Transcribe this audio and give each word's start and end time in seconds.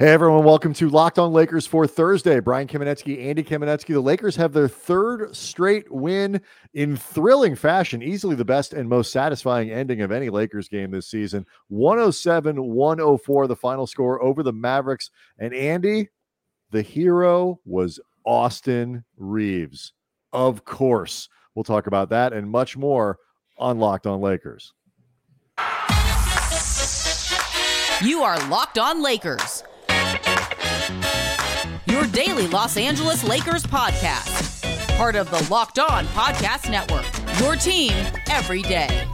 Hey 0.00 0.08
everyone, 0.08 0.42
welcome 0.42 0.74
to 0.74 0.88
Locked 0.88 1.20
On 1.20 1.32
Lakers 1.32 1.68
for 1.68 1.86
Thursday. 1.86 2.40
Brian 2.40 2.66
Kamenetsky, 2.66 3.26
Andy 3.26 3.44
Kamenetsky. 3.44 3.94
The 3.94 4.00
Lakers 4.00 4.34
have 4.34 4.52
their 4.52 4.66
third 4.66 5.36
straight 5.36 5.88
win 5.88 6.40
in 6.72 6.96
thrilling 6.96 7.54
fashion, 7.54 8.02
easily 8.02 8.34
the 8.34 8.44
best 8.44 8.72
and 8.72 8.88
most 8.88 9.12
satisfying 9.12 9.70
ending 9.70 10.00
of 10.00 10.10
any 10.10 10.30
Lakers 10.30 10.66
game 10.66 10.90
this 10.90 11.06
season. 11.06 11.46
107-104 11.70 13.46
the 13.46 13.54
final 13.54 13.86
score 13.86 14.20
over 14.20 14.42
the 14.42 14.52
Mavericks. 14.52 15.12
And 15.38 15.54
Andy, 15.54 16.08
the 16.72 16.82
hero 16.82 17.60
was 17.64 18.00
Austin 18.24 19.04
Reaves. 19.16 19.92
Of 20.32 20.64
course. 20.64 21.28
We'll 21.54 21.62
talk 21.62 21.86
about 21.86 22.08
that 22.08 22.32
and 22.32 22.50
much 22.50 22.76
more 22.76 23.20
on 23.58 23.78
Locked 23.78 24.08
On 24.08 24.20
Lakers. 24.20 24.72
You 28.02 28.24
are 28.24 28.44
Locked 28.48 28.78
On 28.78 29.00
Lakers 29.00 29.62
your 31.94 32.06
daily 32.06 32.48
Los 32.48 32.76
Angeles 32.76 33.22
Lakers 33.22 33.62
podcast. 33.62 34.96
Part 34.96 35.14
of 35.14 35.30
the 35.30 35.48
Locked 35.48 35.78
On 35.78 36.04
Podcast 36.06 36.68
Network. 36.68 37.04
Your 37.38 37.54
team 37.54 37.92
every 38.28 38.62
day. 38.62 39.08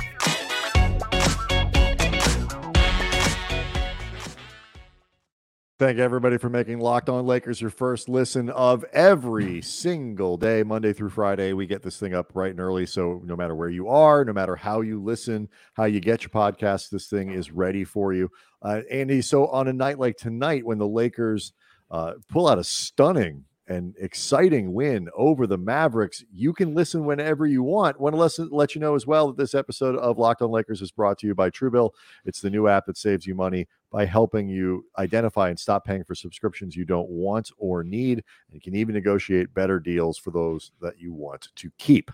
Thank 5.79 5.99
everybody 5.99 6.39
for 6.39 6.49
making 6.49 6.79
Locked 6.79 7.11
On 7.11 7.27
Lakers 7.27 7.61
your 7.61 7.69
first 7.69 8.09
listen 8.09 8.49
of 8.49 8.83
every 8.95 9.61
single 9.61 10.39
day, 10.39 10.63
Monday 10.63 10.95
through 10.95 11.11
Friday. 11.11 11.53
We 11.53 11.67
get 11.67 11.83
this 11.83 11.99
thing 11.99 12.15
up 12.15 12.33
bright 12.33 12.53
and 12.53 12.61
early. 12.61 12.87
So 12.87 13.21
no 13.27 13.37
matter 13.37 13.55
where 13.55 13.69
you 13.69 13.89
are, 13.89 14.25
no 14.25 14.33
matter 14.33 14.57
how 14.57 14.81
you 14.81 15.03
listen, 15.03 15.51
how 15.75 15.85
you 15.85 16.01
get 16.01 16.23
your 16.23 16.31
podcast, 16.31 16.89
this 16.89 17.09
thing 17.09 17.31
is 17.31 17.51
ready 17.51 17.85
for 17.85 18.15
you. 18.15 18.31
Uh, 18.63 18.81
Andy, 18.91 19.21
so 19.21 19.49
on 19.49 19.69
a 19.69 19.73
night 19.75 19.99
like 19.99 20.17
tonight, 20.17 20.65
when 20.65 20.79
the 20.79 20.89
Lakers 20.89 21.53
uh, 21.91 22.15
pull 22.29 22.49
out 22.49 22.59
a 22.59 22.65
stunning 22.65 23.45
and 23.71 23.95
exciting 24.01 24.73
win 24.75 25.09
over 25.17 25.47
the 25.47 25.57
Mavericks. 25.57 26.25
You 26.33 26.53
can 26.53 26.75
listen 26.75 27.05
whenever 27.05 27.47
you 27.47 27.63
want. 27.63 28.01
Want 28.01 28.15
to 28.15 28.21
listen, 28.21 28.49
let 28.51 28.75
you 28.75 28.81
know 28.81 28.97
as 28.97 29.07
well 29.07 29.29
that 29.29 29.37
this 29.37 29.55
episode 29.55 29.97
of 29.97 30.19
Locked 30.19 30.43
On 30.43 30.51
Lakers 30.51 30.83
is 30.83 30.91
brought 30.91 31.19
to 31.19 31.29
you 31.29 31.37
by 31.37 31.51
Truebill. 31.51 31.91
It's 32.25 32.41
the 32.41 32.51
new 32.51 32.67
app 32.67 32.87
that 32.87 32.99
saves 32.99 33.29
you 33.29 33.37
money 33.37 33.69
by 33.93 34.07
helping 34.07 34.49
you 34.49 34.85
identify 34.99 35.51
and 35.51 35.59
stop 35.59 35.85
paying 35.85 36.03
for 36.03 36.17
subscriptions 36.17 36.75
you 36.75 36.85
don't 36.85 37.09
want 37.09 37.53
or 37.59 37.85
need. 37.85 38.25
And 38.49 38.55
you 38.55 38.61
can 38.61 38.75
even 38.75 38.97
negotiate 38.97 39.55
better 39.55 39.79
deals 39.79 40.19
for 40.19 40.33
those 40.33 40.73
that 40.81 40.99
you 40.99 41.13
want 41.13 41.49
to 41.55 41.71
keep. 41.79 42.11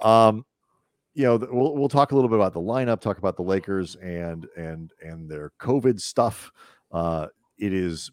Um, 0.00 0.46
you 1.14 1.24
know, 1.24 1.36
we'll 1.50 1.74
we'll 1.76 1.88
talk 1.88 2.12
a 2.12 2.14
little 2.14 2.30
bit 2.30 2.38
about 2.38 2.52
the 2.52 2.60
lineup, 2.60 3.00
talk 3.00 3.18
about 3.18 3.36
the 3.36 3.42
Lakers 3.42 3.96
and 3.96 4.46
and 4.56 4.92
and 5.02 5.28
their 5.28 5.50
COVID 5.60 6.00
stuff. 6.00 6.52
Uh, 6.92 7.28
it 7.58 7.72
is 7.72 8.10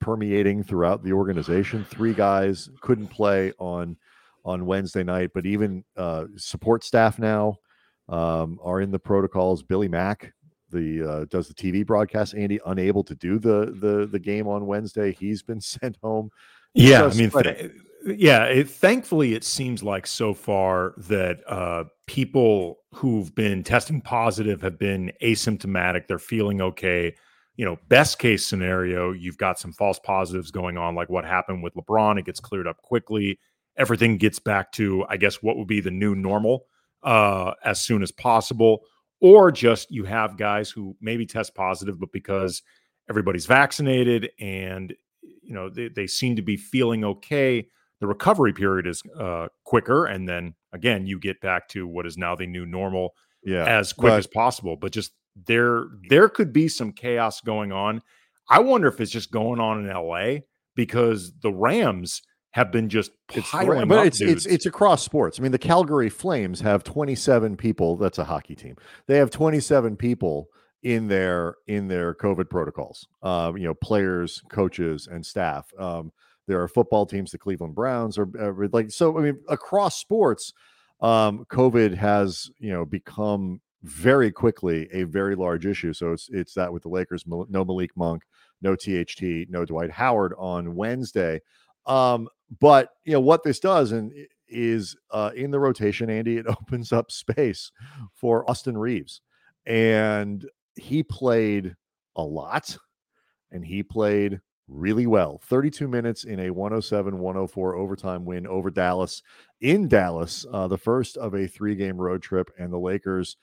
permeating 0.00 0.62
throughout 0.62 1.02
the 1.02 1.12
organization. 1.12 1.84
Three 1.84 2.14
guys 2.14 2.70
couldn't 2.80 3.08
play 3.08 3.52
on 3.58 3.96
on 4.44 4.66
Wednesday 4.66 5.02
night, 5.02 5.30
but 5.34 5.46
even 5.46 5.84
uh, 5.96 6.24
support 6.36 6.82
staff 6.84 7.18
now 7.18 7.58
um, 8.08 8.58
are 8.62 8.80
in 8.80 8.90
the 8.90 8.98
protocols. 8.98 9.62
Billy 9.62 9.88
Mack, 9.88 10.32
the 10.70 11.02
uh, 11.02 11.24
does 11.26 11.48
the 11.48 11.54
TV 11.54 11.86
broadcast. 11.86 12.34
Andy 12.34 12.58
unable 12.66 13.04
to 13.04 13.14
do 13.14 13.38
the 13.38 13.76
the 13.80 14.08
the 14.10 14.18
game 14.18 14.46
on 14.46 14.66
Wednesday. 14.66 15.12
He's 15.12 15.42
been 15.42 15.60
sent 15.60 15.98
home. 16.02 16.30
Yeah, 16.74 17.04
I 17.04 17.14
mean, 17.14 17.30
th- 17.30 17.72
yeah. 18.04 18.44
It, 18.44 18.70
thankfully, 18.70 19.34
it 19.34 19.42
seems 19.42 19.82
like 19.82 20.06
so 20.06 20.34
far 20.34 20.94
that 20.98 21.38
uh, 21.48 21.84
people 22.06 22.78
who've 22.94 23.34
been 23.34 23.64
testing 23.64 24.00
positive 24.00 24.60
have 24.62 24.78
been 24.78 25.12
asymptomatic. 25.22 26.06
They're 26.06 26.18
feeling 26.18 26.60
okay 26.60 27.14
you 27.58 27.64
know, 27.64 27.76
best 27.88 28.20
case 28.20 28.46
scenario, 28.46 29.10
you've 29.10 29.36
got 29.36 29.58
some 29.58 29.72
false 29.72 29.98
positives 29.98 30.52
going 30.52 30.78
on, 30.78 30.94
like 30.94 31.10
what 31.10 31.24
happened 31.24 31.60
with 31.60 31.74
LeBron. 31.74 32.16
It 32.16 32.24
gets 32.24 32.38
cleared 32.38 32.68
up 32.68 32.80
quickly. 32.82 33.40
Everything 33.76 34.16
gets 34.16 34.38
back 34.38 34.70
to, 34.72 35.04
I 35.08 35.16
guess, 35.16 35.42
what 35.42 35.58
would 35.58 35.66
be 35.66 35.80
the 35.80 35.90
new 35.90 36.14
normal 36.14 36.66
uh, 37.02 37.54
as 37.64 37.80
soon 37.80 38.04
as 38.04 38.12
possible. 38.12 38.82
Or 39.20 39.50
just 39.50 39.90
you 39.90 40.04
have 40.04 40.38
guys 40.38 40.70
who 40.70 40.96
maybe 41.00 41.26
test 41.26 41.56
positive, 41.56 41.98
but 41.98 42.12
because 42.12 42.62
everybody's 43.10 43.46
vaccinated 43.46 44.30
and 44.38 44.94
you 45.42 45.52
know 45.52 45.68
they, 45.68 45.88
they 45.88 46.06
seem 46.06 46.36
to 46.36 46.42
be 46.42 46.56
feeling 46.56 47.02
okay, 47.02 47.66
the 47.98 48.06
recovery 48.06 48.52
period 48.52 48.86
is 48.86 49.02
uh, 49.18 49.48
quicker, 49.64 50.06
and 50.06 50.28
then 50.28 50.54
again 50.72 51.08
you 51.08 51.18
get 51.18 51.40
back 51.40 51.66
to 51.70 51.88
what 51.88 52.06
is 52.06 52.16
now 52.16 52.36
the 52.36 52.46
new 52.46 52.64
normal 52.64 53.14
yeah, 53.42 53.64
as 53.64 53.92
quick 53.92 54.12
but, 54.12 54.18
as 54.18 54.28
possible. 54.28 54.76
But 54.76 54.92
just 54.92 55.10
there 55.46 55.86
there 56.08 56.28
could 56.28 56.52
be 56.52 56.68
some 56.68 56.92
chaos 56.92 57.40
going 57.40 57.72
on. 57.72 58.02
I 58.48 58.60
wonder 58.60 58.88
if 58.88 59.00
it's 59.00 59.10
just 59.10 59.30
going 59.30 59.60
on 59.60 59.84
in 59.84 59.94
LA 59.94 60.40
because 60.74 61.32
the 61.40 61.52
Rams 61.52 62.22
have 62.52 62.72
been 62.72 62.88
just 62.88 63.10
piling 63.28 63.82
it's, 63.82 63.88
but 63.88 64.06
it's, 64.06 64.20
it's 64.20 64.46
it's 64.46 64.66
across 64.66 65.02
sports. 65.02 65.38
I 65.38 65.42
mean, 65.42 65.52
the 65.52 65.58
Calgary 65.58 66.08
Flames 66.08 66.60
have 66.60 66.82
27 66.82 67.56
people. 67.56 67.96
That's 67.96 68.18
a 68.18 68.24
hockey 68.24 68.54
team. 68.54 68.76
They 69.06 69.16
have 69.18 69.30
27 69.30 69.96
people 69.96 70.48
in 70.82 71.08
their 71.08 71.56
in 71.66 71.88
their 71.88 72.14
COVID 72.14 72.48
protocols. 72.48 73.06
Um, 73.22 73.56
you 73.56 73.64
know, 73.64 73.74
players, 73.74 74.42
coaches, 74.48 75.08
and 75.10 75.24
staff. 75.24 75.70
Um, 75.78 76.12
there 76.46 76.62
are 76.62 76.68
football 76.68 77.04
teams, 77.04 77.30
the 77.30 77.38
Cleveland 77.38 77.74
Browns, 77.74 78.18
are 78.18 78.28
uh, 78.40 78.68
like 78.72 78.90
so. 78.90 79.18
I 79.18 79.22
mean, 79.22 79.38
across 79.48 79.98
sports, 79.98 80.52
um, 81.00 81.44
COVID 81.50 81.94
has 81.94 82.50
you 82.58 82.72
know 82.72 82.84
become 82.84 83.60
very 83.82 84.30
quickly 84.30 84.88
a 84.92 85.04
very 85.04 85.34
large 85.34 85.66
issue. 85.66 85.92
So 85.92 86.12
it's 86.12 86.28
it's 86.30 86.54
that 86.54 86.72
with 86.72 86.82
the 86.82 86.88
Lakers, 86.88 87.24
no 87.26 87.64
Malik 87.64 87.96
Monk, 87.96 88.22
no 88.60 88.74
THT, 88.74 89.48
no 89.48 89.64
Dwight 89.64 89.90
Howard 89.90 90.34
on 90.38 90.74
Wednesday. 90.74 91.40
Um, 91.86 92.28
but 92.60 92.90
you 93.04 93.12
know 93.12 93.20
what 93.20 93.42
this 93.42 93.60
does 93.60 93.92
and 93.92 94.12
is 94.48 94.96
uh, 95.10 95.30
in 95.34 95.50
the 95.50 95.60
rotation, 95.60 96.10
Andy, 96.10 96.38
it 96.38 96.46
opens 96.60 96.92
up 96.92 97.10
space 97.10 97.70
for 98.14 98.48
Austin 98.50 98.76
Reaves, 98.76 99.20
and 99.66 100.46
he 100.76 101.02
played 101.02 101.76
a 102.16 102.22
lot, 102.22 102.76
and 103.52 103.64
he 103.64 103.82
played 103.82 104.40
really 104.66 105.06
well. 105.06 105.40
32 105.44 105.88
minutes 105.88 106.24
in 106.24 106.40
a 106.40 106.50
107 106.50 107.18
104 107.18 107.74
overtime 107.74 108.24
win 108.24 108.46
over 108.46 108.70
Dallas 108.70 109.22
in 109.60 109.88
Dallas, 109.88 110.44
uh, 110.52 110.68
the 110.68 110.78
first 110.78 111.16
of 111.16 111.34
a 111.34 111.46
three 111.46 111.74
game 111.74 111.96
road 111.96 112.22
trip, 112.22 112.50
and 112.58 112.72
the 112.72 112.78
Lakers 112.78 113.36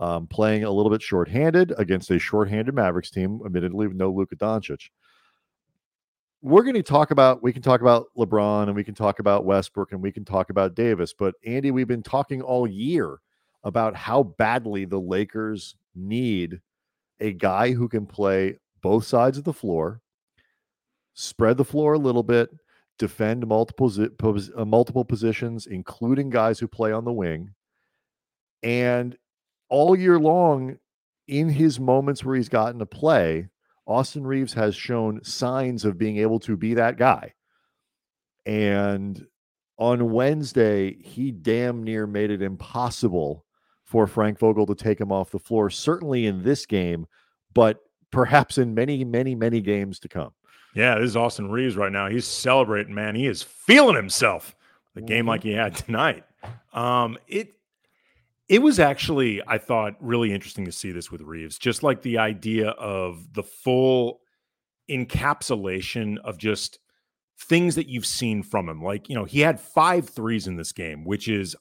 um, 0.00 0.26
playing 0.26 0.64
a 0.64 0.70
little 0.70 0.90
bit 0.90 1.02
shorthanded 1.02 1.72
against 1.76 2.10
a 2.10 2.18
shorthanded 2.18 2.74
Mavericks 2.74 3.10
team, 3.10 3.40
admittedly 3.44 3.86
with 3.86 3.96
no 3.96 4.10
Luka 4.10 4.34
Doncic. 4.34 4.88
We're 6.42 6.62
going 6.62 6.74
to 6.74 6.82
talk 6.82 7.10
about, 7.10 7.42
we 7.42 7.52
can 7.52 7.60
talk 7.60 7.82
about 7.82 8.06
LeBron 8.16 8.64
and 8.64 8.74
we 8.74 8.82
can 8.82 8.94
talk 8.94 9.18
about 9.18 9.44
Westbrook 9.44 9.92
and 9.92 10.02
we 10.02 10.10
can 10.10 10.24
talk 10.24 10.48
about 10.48 10.74
Davis. 10.74 11.12
But 11.12 11.34
Andy, 11.44 11.70
we've 11.70 11.86
been 11.86 12.02
talking 12.02 12.40
all 12.40 12.66
year 12.66 13.18
about 13.62 13.94
how 13.94 14.22
badly 14.22 14.86
the 14.86 14.98
Lakers 14.98 15.76
need 15.94 16.60
a 17.20 17.34
guy 17.34 17.72
who 17.72 17.86
can 17.86 18.06
play 18.06 18.56
both 18.80 19.04
sides 19.04 19.36
of 19.36 19.44
the 19.44 19.52
floor, 19.52 20.00
spread 21.12 21.58
the 21.58 21.64
floor 21.64 21.92
a 21.92 21.98
little 21.98 22.22
bit, 22.22 22.48
defend 22.98 23.46
multiple 23.46 23.92
uh, 24.56 24.64
multiple 24.64 25.04
positions, 25.04 25.66
including 25.66 26.30
guys 26.30 26.58
who 26.58 26.66
play 26.66 26.90
on 26.90 27.04
the 27.04 27.12
wing, 27.12 27.50
and 28.62 29.18
all 29.70 29.96
year 29.96 30.18
long, 30.18 30.78
in 31.26 31.48
his 31.48 31.80
moments 31.80 32.24
where 32.24 32.36
he's 32.36 32.48
gotten 32.48 32.80
to 32.80 32.86
play, 32.86 33.48
Austin 33.86 34.26
Reaves 34.26 34.52
has 34.54 34.74
shown 34.74 35.22
signs 35.24 35.84
of 35.84 35.96
being 35.96 36.18
able 36.18 36.40
to 36.40 36.56
be 36.56 36.74
that 36.74 36.98
guy. 36.98 37.34
And 38.44 39.26
on 39.78 40.12
Wednesday, 40.12 41.00
he 41.00 41.30
damn 41.30 41.82
near 41.84 42.06
made 42.06 42.30
it 42.30 42.42
impossible 42.42 43.44
for 43.84 44.06
Frank 44.06 44.38
Vogel 44.38 44.66
to 44.66 44.74
take 44.74 45.00
him 45.00 45.10
off 45.10 45.30
the 45.30 45.38
floor, 45.38 45.70
certainly 45.70 46.26
in 46.26 46.42
this 46.42 46.66
game, 46.66 47.06
but 47.54 47.80
perhaps 48.10 48.58
in 48.58 48.74
many, 48.74 49.04
many, 49.04 49.34
many 49.34 49.60
games 49.60 49.98
to 50.00 50.08
come. 50.08 50.32
Yeah, 50.74 50.96
this 50.96 51.10
is 51.10 51.16
Austin 51.16 51.50
Reaves 51.50 51.76
right 51.76 51.90
now. 51.90 52.08
He's 52.08 52.26
celebrating, 52.26 52.94
man. 52.94 53.14
He 53.14 53.26
is 53.26 53.42
feeling 53.42 53.96
himself. 53.96 54.54
The 54.94 55.02
game 55.02 55.20
mm-hmm. 55.20 55.28
like 55.28 55.42
he 55.42 55.52
had 55.52 55.74
tonight. 55.74 56.24
Um, 56.72 57.18
it 57.26 57.54
it 58.50 58.60
was 58.60 58.80
actually, 58.80 59.40
I 59.46 59.58
thought, 59.58 59.94
really 60.00 60.32
interesting 60.32 60.64
to 60.64 60.72
see 60.72 60.90
this 60.90 61.12
with 61.12 61.20
Reaves, 61.20 61.56
Just 61.56 61.84
like 61.84 62.02
the 62.02 62.18
idea 62.18 62.70
of 62.70 63.32
the 63.32 63.44
full 63.44 64.20
encapsulation 64.90 66.18
of 66.24 66.36
just 66.36 66.80
things 67.42 67.76
that 67.76 67.88
you've 67.88 68.04
seen 68.04 68.42
from 68.42 68.68
him. 68.68 68.82
Like, 68.82 69.08
you 69.08 69.14
know, 69.14 69.24
he 69.24 69.38
had 69.38 69.60
five 69.60 70.08
threes 70.08 70.48
in 70.48 70.56
this 70.56 70.72
game, 70.72 71.04
which 71.04 71.28
is 71.28 71.54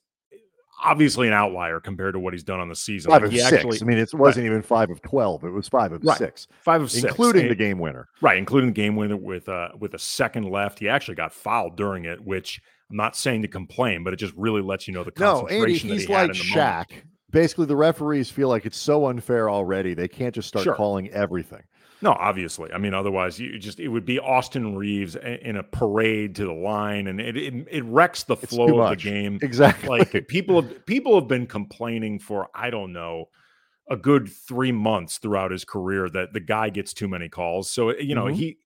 obviously 0.84 1.28
an 1.28 1.34
outlier 1.34 1.80
compared 1.80 2.16
to 2.16 2.20
what 2.20 2.34
he's 2.34 2.44
done 2.44 2.60
on 2.60 2.70
the 2.70 2.76
season. 2.76 3.12
Five 3.12 3.22
like 3.22 3.34
of 3.34 3.38
six. 3.38 3.54
Actually, 3.54 3.82
I 3.82 3.86
mean, 3.86 3.98
it 4.00 4.12
wasn't 4.16 4.46
right. 4.46 4.52
even 4.52 4.64
five 4.64 4.90
of 4.90 5.00
twelve. 5.04 5.44
It 5.44 5.52
was 5.52 5.68
five 5.68 5.92
of 5.92 6.04
right. 6.04 6.18
six. 6.18 6.48
Five 6.64 6.82
of 6.82 6.90
six, 6.90 7.04
including 7.04 7.44
and, 7.44 7.52
the 7.52 7.56
game 7.56 7.78
winner. 7.78 8.08
Right, 8.20 8.38
including 8.40 8.72
the 8.72 8.74
game 8.74 8.96
winner 8.96 9.18
with 9.18 9.48
uh 9.48 9.70
with 9.78 9.94
a 9.94 10.00
second 10.00 10.50
left. 10.50 10.80
He 10.80 10.90
actually 10.90 11.16
got 11.16 11.34
fouled 11.34 11.78
during 11.78 12.06
it, 12.06 12.20
which 12.20 12.60
I'm 12.90 12.98
not 12.98 13.16
saying 13.16 13.44
to 13.44 13.48
complain, 13.48 14.04
but 14.04 14.14
it 14.14 14.18
just 14.18 14.34
really 14.36 14.62
lets 14.62 14.88
you 14.88 14.94
know 14.94 15.04
the 15.04 15.12
concentration 15.12 15.58
no, 15.58 15.64
Andy, 15.64 15.78
he's 15.78 16.08
he 16.08 16.14
like 16.14 16.32
Shaq. 16.32 16.90
Moment. 16.90 17.06
Basically, 17.32 17.68
the 17.68 17.76
referees 17.76 18.32
feel 18.32 18.50
like 18.50 18.66
it's 18.66 18.78
so 18.78 19.08
unfair 19.08 19.50
already. 19.50 19.94
They 19.94 20.08
can't 20.08 20.34
just 20.34 20.48
start 20.48 20.64
sure. 20.64 20.74
calling 20.74 21.10
everything. 21.12 21.62
No, 22.02 22.12
obviously. 22.14 22.72
I 22.72 22.78
mean, 22.78 22.94
otherwise, 22.94 23.40
you 23.40 23.60
just 23.60 23.80
it 23.80 23.90
would 23.90 24.06
be 24.06 24.20
Austin 24.20 24.76
Reaves 24.76 25.16
in 25.16 25.58
a 25.58 25.64
parade 25.64 26.36
to 26.36 26.46
the 26.46 26.54
line, 26.54 27.08
and 27.08 27.20
it 27.20 27.36
it, 27.36 27.68
it 27.70 27.84
wrecks 27.86 28.24
the 28.24 28.38
flow 28.38 28.82
of 28.82 28.92
the 28.92 28.96
game. 28.96 29.40
Exactly. 29.42 29.90
Like 29.90 30.28
people 30.28 30.62
have 30.62 30.86
people 30.86 31.16
have 31.16 31.28
been 31.28 31.46
complaining 31.46 32.20
for 32.20 32.48
I 32.56 32.70
don't 32.70 32.94
know 32.94 33.26
a 33.90 33.98
good 33.98 34.30
three 34.30 34.72
months 34.72 35.18
throughout 35.18 35.52
his 35.52 35.66
career 35.66 36.10
that 36.10 36.32
the 36.32 36.40
guy 36.40 36.70
gets 36.70 36.94
too 36.94 37.08
many 37.08 37.28
calls. 37.28 37.70
So 37.70 37.96
you 37.98 38.16
know 38.16 38.26
mm-hmm. 38.26 38.36
he 38.36 38.58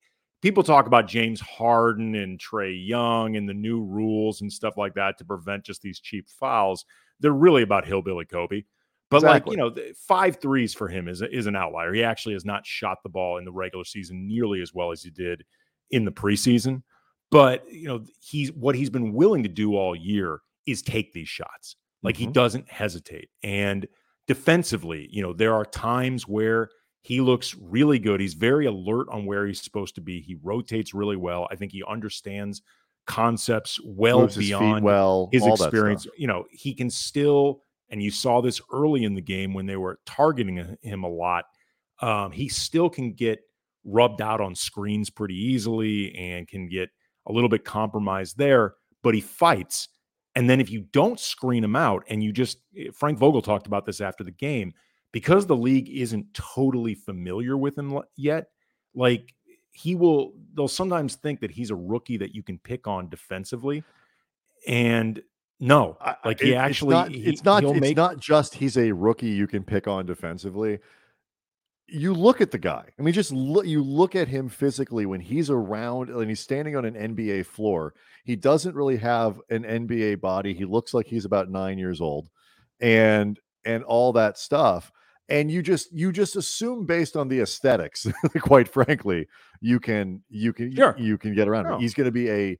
people 0.44 0.62
talk 0.62 0.88
about 0.88 1.08
James 1.08 1.40
Harden 1.40 2.16
and 2.16 2.38
Trae 2.38 2.86
Young 2.86 3.38
and 3.38 3.48
the 3.48 3.54
new 3.54 3.82
rules 3.82 4.42
and 4.42 4.52
stuff 4.52 4.76
like 4.76 4.94
that 4.96 5.18
to 5.18 5.26
prevent 5.26 5.64
just 5.64 5.82
these 5.82 6.02
cheap 6.02 6.28
fouls. 6.30 6.84
They're 7.22 7.32
really 7.32 7.64
about 7.64 7.86
hillbilly 7.86 8.26
Kobe. 8.26 8.64
But 9.10 9.18
exactly. 9.18 9.56
like 9.56 9.74
you 9.76 9.82
know, 9.82 9.94
five 9.96 10.42
threes 10.42 10.74
for 10.74 10.90
him 10.90 11.08
is 11.08 11.22
is 11.22 11.48
an 11.48 11.56
outlier. 11.56 11.94
He 11.94 12.04
actually 12.04 12.34
has 12.34 12.44
not 12.44 12.66
shot 12.66 12.98
the 13.04 13.10
ball 13.10 13.38
in 13.38 13.46
the 13.46 13.52
regular 13.52 13.86
season 13.86 14.28
nearly 14.28 14.62
as 14.62 14.74
well 14.74 14.92
as 14.92 15.02
he 15.02 15.12
did 15.12 15.44
in 15.92 16.04
the 16.04 16.12
preseason. 16.12 16.84
But 17.32 17.64
you 17.72 17.88
know, 17.88 18.04
he's 18.20 18.52
what 18.52 18.76
he's 18.76 18.90
been 18.90 19.14
willing 19.14 19.44
to 19.44 19.50
do 19.50 19.78
all 19.78 19.96
year 19.96 20.42
is 20.66 20.82
take 20.82 21.14
these 21.14 21.30
shots. 21.30 21.78
Like 22.02 22.16
mm-hmm. 22.16 22.26
he 22.26 22.32
doesn't 22.32 22.70
hesitate. 22.70 23.30
And 23.44 23.88
defensively, 24.28 25.08
you 25.10 25.22
know, 25.22 25.32
there 25.32 25.54
are 25.54 25.66
times 25.66 26.28
where 26.28 26.70
he 27.04 27.20
looks 27.20 27.54
really 27.62 28.00
good. 28.00 28.22
He's 28.22 28.34
very 28.34 28.66
alert 28.66 29.08
on 29.10 29.26
where 29.26 29.46
he's 29.46 29.62
supposed 29.62 29.96
to 29.96 30.02
be. 30.02 30.22
He 30.22 30.38
rotates 30.42 30.94
really 30.94 31.18
well. 31.18 31.48
I 31.52 31.56
think 31.56 31.74
he 31.74 31.84
understands 31.88 32.62
concepts 33.06 33.78
well 33.84 34.22
Moves 34.22 34.38
beyond 34.38 34.76
his, 34.76 34.84
well, 34.84 35.30
his 35.34 35.46
experience. 35.46 36.08
You 36.18 36.28
know, 36.28 36.46
he 36.50 36.74
can 36.74 36.90
still, 36.90 37.62
and 37.90 38.02
you 38.02 38.10
saw 38.10 38.42
this 38.42 38.62
early 38.72 39.04
in 39.04 39.16
the 39.16 39.22
game 39.22 39.54
when 39.54 39.66
they 39.66 39.76
were 39.76 40.00
targeting 40.06 40.78
him 40.82 41.04
a 41.04 41.10
lot. 41.10 41.44
Um, 42.02 42.32
he 42.32 42.48
still 42.48 42.90
can 42.90 43.12
get 43.12 43.42
rubbed 43.84 44.22
out 44.22 44.40
on 44.40 44.56
screens 44.56 45.10
pretty 45.10 45.36
easily 45.36 46.16
and 46.16 46.48
can 46.48 46.70
get 46.70 46.90
a 47.28 47.34
little 47.34 47.50
bit 47.50 47.66
compromised 47.66 48.38
there, 48.38 48.76
but 49.02 49.14
he 49.14 49.20
fights. 49.20 49.90
And 50.36 50.50
then 50.50 50.62
if 50.62 50.72
you 50.72 50.86
don't 50.94 51.20
screen 51.20 51.66
him 51.66 51.76
out 51.76 52.06
and 52.08 52.24
you 52.24 52.32
just, 52.32 52.60
eh, 52.78 52.88
Frank 52.94 53.20
Vogel 53.20 53.42
talked 53.42 53.68
about 53.68 53.86
this 53.86 54.00
after 54.00 54.24
the 54.24 54.32
game, 54.32 54.74
because 55.14 55.46
the 55.46 55.56
league 55.56 55.90
isn't 55.90 56.34
totally 56.34 56.96
familiar 56.96 57.56
with 57.56 57.78
him 57.78 57.98
yet, 58.18 58.48
like 58.94 59.34
he 59.72 59.96
will, 59.96 60.34
they'll 60.56 60.68
sometimes 60.68 61.16
think 61.16 61.40
that 61.40 61.52
he's 61.52 61.70
a 61.70 61.76
rookie 61.76 62.18
that 62.18 62.36
you 62.36 62.44
can 62.44 62.58
pick 62.58 62.88
on 62.88 63.08
defensively. 63.10 63.84
And 64.68 65.22
no, 65.60 65.98
like 66.26 66.42
he 66.42 66.56
actually, 66.56 66.96
it's 66.96 67.06
not, 67.06 67.12
he, 67.12 67.24
it's, 67.24 67.44
not 67.46 67.64
it's 67.64 67.96
not 67.96 68.20
just 68.20 68.56
he's 68.56 68.78
a 68.78 68.92
rookie 68.92 69.30
you 69.30 69.48
can 69.48 69.64
pick 69.64 69.88
on 69.88 70.06
defensively. 70.06 70.80
You 71.88 72.14
look 72.14 72.42
at 72.42 72.50
the 72.50 72.58
guy. 72.58 72.86
I 72.98 73.02
mean, 73.02 73.14
just 73.14 73.32
look. 73.32 73.68
You 73.68 73.84
look 73.84 74.16
at 74.16 74.28
him 74.28 74.48
physically 74.48 75.06
when 75.06 75.20
he's 75.20 75.50
around 75.50 76.10
and 76.10 76.30
he's 76.30 76.40
standing 76.40 76.76
on 76.78 76.86
an 76.86 76.96
NBA 76.96 77.46
floor. 77.46 77.94
He 78.24 78.38
doesn't 78.38 78.74
really 78.74 78.96
have 78.98 79.40
an 79.50 79.64
NBA 79.64 80.22
body. 80.22 80.54
He 80.54 80.64
looks 80.64 80.94
like 80.94 81.08
he's 81.08 81.26
about 81.26 81.52
nine 81.52 81.78
years 81.78 82.00
old, 82.00 82.30
and 82.80 83.38
and 83.66 83.84
all 83.84 84.14
that 84.14 84.38
stuff 84.38 84.93
and 85.30 85.50
you 85.50 85.62
just 85.62 85.92
you 85.92 86.12
just 86.12 86.36
assume 86.36 86.86
based 86.86 87.16
on 87.16 87.28
the 87.28 87.40
aesthetics 87.40 88.08
quite 88.42 88.68
frankly 88.68 89.28
you 89.62 89.80
can 89.80 90.22
you 90.30 90.54
can 90.54 90.74
sure. 90.76 90.96
you, 90.98 91.06
you 91.06 91.18
can 91.18 91.34
get 91.34 91.48
around 91.48 91.66
no. 91.66 91.78
he's 91.78 91.94
going 91.94 92.06
to 92.06 92.12
be 92.12 92.30
a 92.30 92.60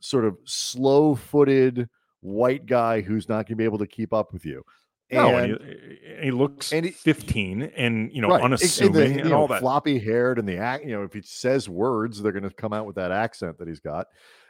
sort 0.00 0.24
of 0.24 0.36
slow-footed 0.44 1.88
white 2.20 2.66
guy 2.66 3.00
who's 3.00 3.28
not 3.28 3.46
going 3.46 3.46
to 3.46 3.56
be 3.56 3.64
able 3.64 3.78
to 3.78 3.86
keep 3.86 4.12
up 4.12 4.32
with 4.32 4.44
you 4.44 4.62
and, 5.10 5.22
no, 5.22 5.36
and 5.36 5.58
he, 5.60 6.24
he, 6.24 6.30
looks 6.30 6.72
and 6.72 6.86
he, 6.86 6.92
15 6.92 7.62
and 7.76 8.12
you 8.12 8.20
know 8.20 8.28
right. 8.28 8.42
unassuming 8.42 9.12
and, 9.12 9.20
and 9.20 9.32
all 9.32 9.48
know, 9.48 9.54
that 9.54 9.60
floppy 9.60 9.98
haired 9.98 10.38
and 10.38 10.48
the 10.48 10.58
act 10.58 10.84
you 10.84 10.92
know 10.92 11.02
if 11.02 11.12
he 11.12 11.22
says 11.22 11.68
words 11.68 12.20
they're 12.20 12.32
going 12.32 12.42
to 12.42 12.50
come 12.50 12.72
out 12.72 12.86
with 12.86 12.96
that 12.96 13.10
accent 13.10 13.58
that 13.58 13.68
he's 13.68 13.80
got 13.80 14.06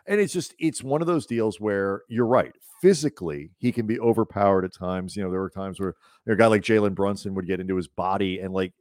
and 0.07 0.21
it's 0.21 0.33
just 0.33 0.55
it's 0.59 0.83
one 0.83 1.01
of 1.01 1.07
those 1.07 1.27
deals 1.27 1.61
where 1.61 2.03
you're 2.09 2.27
right 2.27 2.53
physically 2.81 3.51
he 3.59 3.73
can 3.73 3.87
be 3.87 4.01
overpowered 4.01 4.65
at 4.65 4.75
times 4.75 5.17
you 5.17 5.23
know 5.23 5.31
there 5.31 5.41
were 5.41 5.51
times 5.51 5.79
where 5.79 5.95
a 6.27 6.37
guy 6.37 6.47
like 6.47 6.63
jalen 6.63 6.95
brunson 6.95 7.35
would 7.35 7.47
get 7.47 7.61
into 7.61 7.77
his 7.77 7.89
body 7.89 8.41
and 8.41 8.55
like 8.55 8.73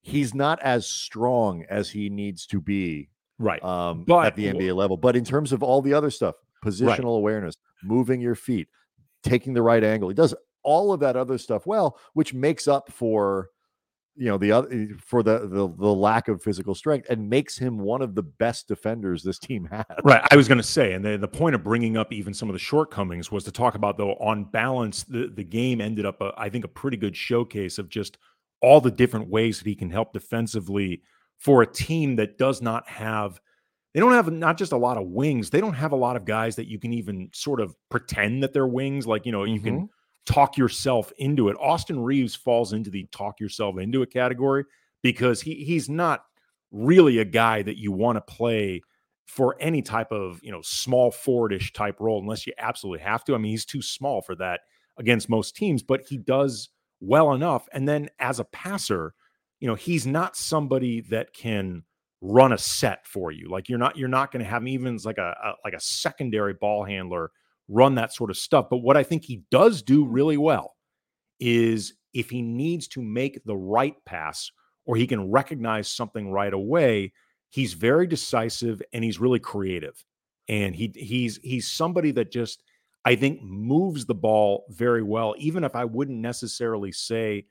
he's 0.00 0.34
not 0.34 0.60
as 0.62 0.86
strong 0.86 1.64
as 1.68 1.88
he 1.88 2.08
needs 2.08 2.46
to 2.46 2.60
be 2.60 3.08
right 3.38 3.62
um 3.64 4.04
but, 4.04 4.26
at 4.26 4.36
the 4.36 4.46
nba 4.46 4.74
level 4.74 4.96
but 4.96 5.16
in 5.16 5.24
terms 5.24 5.52
of 5.52 5.62
all 5.62 5.80
the 5.80 5.94
other 5.94 6.10
stuff 6.10 6.34
positional 6.64 6.88
right. 6.88 7.18
awareness 7.18 7.56
moving 7.84 8.20
your 8.20 8.34
feet 8.34 8.68
taking 9.22 9.54
the 9.54 9.62
right 9.62 9.84
angle 9.84 10.08
he 10.08 10.14
does 10.14 10.34
all 10.62 10.92
of 10.92 11.00
that 11.00 11.16
other 11.16 11.38
stuff 11.38 11.66
well 11.66 11.98
which 12.14 12.34
makes 12.34 12.66
up 12.66 12.90
for 12.90 13.50
you 14.16 14.26
know 14.26 14.38
the 14.38 14.52
other 14.52 14.68
eh, 14.72 14.86
for 14.98 15.22
the, 15.22 15.40
the 15.40 15.68
the 15.68 15.94
lack 15.94 16.28
of 16.28 16.42
physical 16.42 16.74
strength 16.74 17.08
and 17.10 17.28
makes 17.28 17.56
him 17.58 17.78
one 17.78 18.02
of 18.02 18.14
the 18.14 18.22
best 18.22 18.68
defenders 18.68 19.22
this 19.22 19.38
team 19.38 19.64
has. 19.70 19.84
Right. 20.04 20.26
I 20.30 20.36
was 20.36 20.48
going 20.48 20.58
to 20.58 20.64
say, 20.64 20.92
and 20.92 21.04
the, 21.04 21.18
the 21.18 21.28
point 21.28 21.54
of 21.54 21.62
bringing 21.62 21.96
up 21.96 22.12
even 22.12 22.34
some 22.34 22.48
of 22.48 22.54
the 22.54 22.58
shortcomings 22.58 23.30
was 23.30 23.44
to 23.44 23.52
talk 23.52 23.74
about 23.74 23.98
though 23.98 24.14
on 24.14 24.44
balance 24.44 25.04
the 25.04 25.30
the 25.34 25.44
game 25.44 25.80
ended 25.80 26.06
up 26.06 26.20
a, 26.20 26.32
I 26.36 26.48
think 26.48 26.64
a 26.64 26.68
pretty 26.68 26.96
good 26.96 27.16
showcase 27.16 27.78
of 27.78 27.88
just 27.88 28.18
all 28.62 28.80
the 28.80 28.90
different 28.90 29.28
ways 29.28 29.58
that 29.58 29.66
he 29.66 29.74
can 29.74 29.90
help 29.90 30.12
defensively 30.12 31.02
for 31.38 31.62
a 31.62 31.66
team 31.66 32.16
that 32.16 32.38
does 32.38 32.62
not 32.62 32.88
have 32.88 33.40
they 33.92 34.00
don't 34.00 34.12
have 34.12 34.30
not 34.30 34.56
just 34.58 34.72
a 34.72 34.76
lot 34.76 34.96
of 34.96 35.06
wings 35.06 35.50
they 35.50 35.60
don't 35.60 35.74
have 35.74 35.92
a 35.92 35.96
lot 35.96 36.16
of 36.16 36.24
guys 36.24 36.56
that 36.56 36.66
you 36.66 36.78
can 36.78 36.92
even 36.92 37.28
sort 37.32 37.60
of 37.60 37.74
pretend 37.90 38.42
that 38.42 38.52
they're 38.52 38.66
wings 38.66 39.06
like 39.06 39.26
you 39.26 39.32
know 39.32 39.44
you 39.44 39.56
mm-hmm. 39.56 39.64
can 39.78 39.88
talk 40.26 40.56
yourself 40.56 41.12
into 41.18 41.48
it. 41.48 41.56
Austin 41.58 42.00
Reaves 42.00 42.34
falls 42.34 42.72
into 42.72 42.90
the 42.90 43.06
talk 43.12 43.40
yourself 43.40 43.78
into 43.78 44.02
it 44.02 44.12
category 44.12 44.64
because 45.02 45.40
he 45.40 45.54
he's 45.64 45.88
not 45.88 46.24
really 46.70 47.18
a 47.18 47.24
guy 47.24 47.62
that 47.62 47.78
you 47.78 47.92
want 47.92 48.16
to 48.16 48.34
play 48.34 48.82
for 49.26 49.56
any 49.60 49.82
type 49.82 50.12
of 50.12 50.40
you 50.42 50.50
know 50.50 50.60
small 50.62 51.10
forwardish 51.10 51.72
type 51.72 52.00
role 52.00 52.20
unless 52.20 52.46
you 52.46 52.52
absolutely 52.58 53.04
have 53.04 53.24
to. 53.24 53.34
I 53.34 53.38
mean, 53.38 53.52
he's 53.52 53.64
too 53.64 53.82
small 53.82 54.22
for 54.22 54.34
that 54.36 54.60
against 54.98 55.28
most 55.28 55.56
teams, 55.56 55.82
but 55.82 56.02
he 56.08 56.16
does 56.16 56.68
well 57.00 57.32
enough. 57.32 57.68
And 57.72 57.88
then 57.88 58.08
as 58.18 58.40
a 58.40 58.44
passer, 58.44 59.14
you 59.60 59.68
know, 59.68 59.74
he's 59.74 60.06
not 60.06 60.36
somebody 60.36 61.02
that 61.02 61.32
can 61.32 61.82
run 62.20 62.52
a 62.52 62.58
set 62.58 63.06
for 63.06 63.30
you. 63.30 63.48
Like 63.48 63.68
you're 63.68 63.78
not 63.78 63.96
you're 63.96 64.08
not 64.08 64.32
going 64.32 64.44
to 64.44 64.50
have 64.50 64.62
him 64.62 64.68
even 64.68 64.98
like 65.04 65.18
a, 65.18 65.34
a 65.44 65.52
like 65.64 65.74
a 65.74 65.80
secondary 65.80 66.54
ball 66.54 66.84
handler 66.84 67.30
run 67.68 67.94
that 67.96 68.12
sort 68.12 68.30
of 68.30 68.36
stuff. 68.36 68.66
But 68.70 68.78
what 68.78 68.96
I 68.96 69.02
think 69.02 69.24
he 69.24 69.42
does 69.50 69.82
do 69.82 70.04
mm-hmm. 70.04 70.12
really 70.12 70.36
well 70.36 70.76
is 71.40 71.94
if 72.14 72.30
he 72.30 72.42
needs 72.42 72.88
to 72.88 73.02
make 73.02 73.44
the 73.44 73.56
right 73.56 73.94
pass 74.04 74.50
or 74.84 74.96
he 74.96 75.06
can 75.06 75.30
recognize 75.30 75.88
something 75.88 76.30
right 76.30 76.52
away, 76.52 77.12
he's 77.50 77.72
very 77.74 78.06
decisive 78.06 78.80
and 78.92 79.04
he's 79.04 79.20
really 79.20 79.40
creative. 79.40 80.02
And 80.48 80.74
he 80.76 80.92
he's 80.94 81.38
he's 81.42 81.70
somebody 81.70 82.12
that 82.12 82.30
just 82.30 82.62
I 83.04 83.16
think 83.16 83.42
moves 83.42 84.06
the 84.06 84.14
ball 84.14 84.64
very 84.70 85.02
well, 85.02 85.34
even 85.38 85.64
if 85.64 85.74
I 85.74 85.84
wouldn't 85.84 86.18
necessarily 86.18 86.92
say 86.92 87.46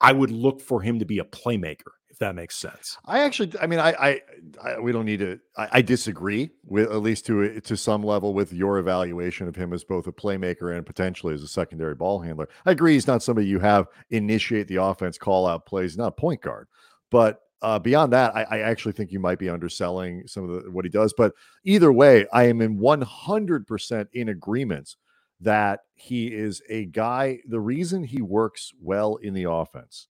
I 0.00 0.12
would 0.12 0.30
look 0.30 0.60
for 0.60 0.80
him 0.80 0.98
to 0.98 1.04
be 1.04 1.18
a 1.18 1.24
playmaker 1.24 1.97
that 2.18 2.34
makes 2.34 2.56
sense. 2.56 2.98
I 3.04 3.20
actually, 3.20 3.52
I 3.60 3.66
mean, 3.66 3.78
I, 3.78 3.92
I, 3.92 4.20
I 4.62 4.78
we 4.78 4.92
don't 4.92 5.04
need 5.04 5.20
to. 5.20 5.38
I, 5.56 5.68
I, 5.72 5.82
disagree 5.82 6.50
with 6.64 6.90
at 6.90 7.02
least 7.02 7.26
to 7.26 7.60
to 7.60 7.76
some 7.76 8.02
level 8.02 8.34
with 8.34 8.52
your 8.52 8.78
evaluation 8.78 9.46
of 9.46 9.56
him 9.56 9.72
as 9.72 9.84
both 9.84 10.06
a 10.06 10.12
playmaker 10.12 10.76
and 10.76 10.84
potentially 10.84 11.34
as 11.34 11.42
a 11.42 11.48
secondary 11.48 11.94
ball 11.94 12.20
handler. 12.20 12.48
I 12.66 12.72
agree 12.72 12.94
he's 12.94 13.06
not 13.06 13.22
somebody 13.22 13.46
you 13.46 13.60
have 13.60 13.86
initiate 14.10 14.68
the 14.68 14.82
offense, 14.82 15.16
call 15.16 15.46
out 15.46 15.66
plays, 15.66 15.96
not 15.96 16.16
point 16.16 16.42
guard, 16.42 16.68
but. 17.10 17.40
Uh, 17.60 17.76
beyond 17.76 18.12
that, 18.12 18.36
I, 18.36 18.44
I 18.44 18.58
actually 18.60 18.92
think 18.92 19.10
you 19.10 19.18
might 19.18 19.40
be 19.40 19.48
underselling 19.48 20.22
some 20.28 20.48
of 20.48 20.62
the, 20.62 20.70
what 20.70 20.84
he 20.84 20.88
does. 20.88 21.12
But 21.12 21.32
either 21.64 21.92
way, 21.92 22.24
I 22.32 22.44
am 22.44 22.60
in 22.60 22.78
100% 22.78 24.06
in 24.12 24.28
agreement 24.28 24.94
that 25.40 25.80
he 25.96 26.28
is 26.28 26.62
a 26.68 26.84
guy. 26.84 27.40
The 27.48 27.58
reason 27.58 28.04
he 28.04 28.22
works 28.22 28.72
well 28.80 29.16
in 29.16 29.34
the 29.34 29.50
offense 29.50 30.06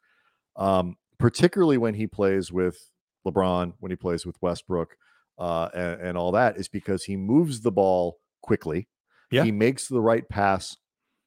um, 0.59 0.97
particularly 1.19 1.79
when 1.79 1.95
he 1.95 2.07
plays 2.07 2.53
with 2.53 2.79
LeBron, 3.27 3.75
when 3.81 3.91
he 3.91 3.97
plays 3.97 4.25
with 4.25 4.37
Westbrook, 4.41 4.97
uh, 5.39 5.69
and, 5.75 6.01
and, 6.01 6.19
all 6.19 6.33
that, 6.33 6.57
is 6.57 6.69
because 6.69 7.05
he 7.05 7.17
moves 7.17 7.61
the 7.61 7.71
ball 7.71 8.19
quickly. 8.43 8.89
Yeah. 9.31 9.45
He 9.45 9.53
makes 9.53 9.87
the 9.87 10.01
right 10.01 10.29
pass 10.29 10.77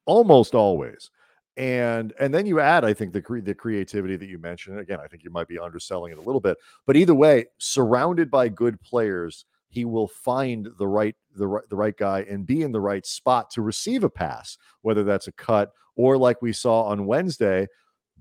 almost 0.05 0.53
always. 0.53 1.09
And 1.57 2.13
and 2.19 2.33
then 2.33 2.45
you 2.45 2.59
add, 2.59 2.85
I 2.85 2.93
think, 2.93 3.13
the 3.13 3.21
cre- 3.21 3.39
the 3.39 3.53
creativity 3.53 4.15
that 4.15 4.27
you 4.27 4.39
mentioned. 4.39 4.79
Again, 4.79 4.99
I 5.03 5.07
think 5.07 5.23
you 5.23 5.29
might 5.29 5.47
be 5.47 5.59
underselling 5.59 6.13
it 6.13 6.17
a 6.17 6.21
little 6.21 6.39
bit, 6.39 6.57
but 6.87 6.95
either 6.95 7.13
way, 7.13 7.45
surrounded 7.57 8.31
by 8.31 8.47
good 8.47 8.81
players, 8.81 9.45
he 9.67 9.85
will 9.85 10.07
find 10.07 10.69
the 10.79 10.87
right 10.87 11.15
the 11.35 11.47
right 11.47 11.69
the 11.69 11.75
right 11.75 11.95
guy 11.97 12.25
and 12.29 12.47
be 12.47 12.61
in 12.61 12.71
the 12.71 12.79
right 12.79 13.05
spot 13.05 13.49
to 13.51 13.61
receive 13.61 14.03
a 14.03 14.09
pass, 14.09 14.57
whether 14.81 15.03
that's 15.03 15.27
a 15.27 15.31
cut 15.33 15.71
or 15.95 16.17
like 16.17 16.41
we 16.41 16.53
saw 16.53 16.83
on 16.83 17.05
Wednesday, 17.05 17.67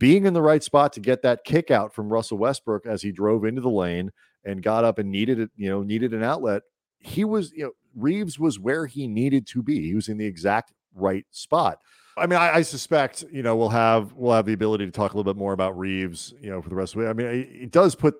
being 0.00 0.26
in 0.26 0.35
the 0.35 0.42
right 0.42 0.64
spot 0.64 0.92
to 0.95 1.00
get 1.00 1.23
that 1.23 1.45
kick 1.45 1.71
out 1.71 1.95
from 1.95 2.12
Russell 2.12 2.38
Westbrook 2.38 2.87
as 2.87 3.02
he 3.02 3.12
drove 3.12 3.45
into 3.45 3.61
the 3.61 3.71
lane 3.71 4.11
and 4.45 4.62
got 4.62 4.83
up 4.83 4.99
and 4.99 5.11
needed 5.11 5.38
it, 5.38 5.50
you 5.54 5.71
know, 5.71 5.83
needed 5.83 6.12
an 6.12 6.25
outlet. 6.25 6.62
He 6.99 7.25
was, 7.25 7.52
you 7.52 7.64
know, 7.64 7.73
Reaves 7.95 8.38
was 8.38 8.59
where 8.59 8.87
he 8.87 9.07
needed 9.07 9.47
to 9.49 9.62
be. 9.62 9.83
He 9.83 9.95
was 9.95 10.09
in 10.09 10.19
the 10.19 10.26
exact 10.26 10.73
right 10.95 11.26
spot. 11.30 11.78
I 12.16 12.26
mean, 12.26 12.38
I, 12.38 12.57
I, 12.57 12.62
suspect 12.62 13.25
you 13.33 13.42
know 13.42 13.57
we'll 13.57 13.71
have 13.71 14.12
we'll 14.12 14.35
have 14.35 14.45
the 14.45 14.52
ability 14.52 14.85
to 14.85 14.92
talk 14.92 15.14
a 15.14 15.16
little 15.16 15.33
bit 15.33 15.38
more 15.38 15.52
about 15.52 15.78
Reaves, 15.78 16.35
you 16.40 16.50
know, 16.50 16.61
for 16.61 16.69
the 16.69 16.75
rest 16.75 16.95
of 16.95 17.02
it. 17.02 17.07
I 17.07 17.12
mean, 17.12 17.26
it 17.26 17.71
does 17.71 17.95
put 17.95 18.16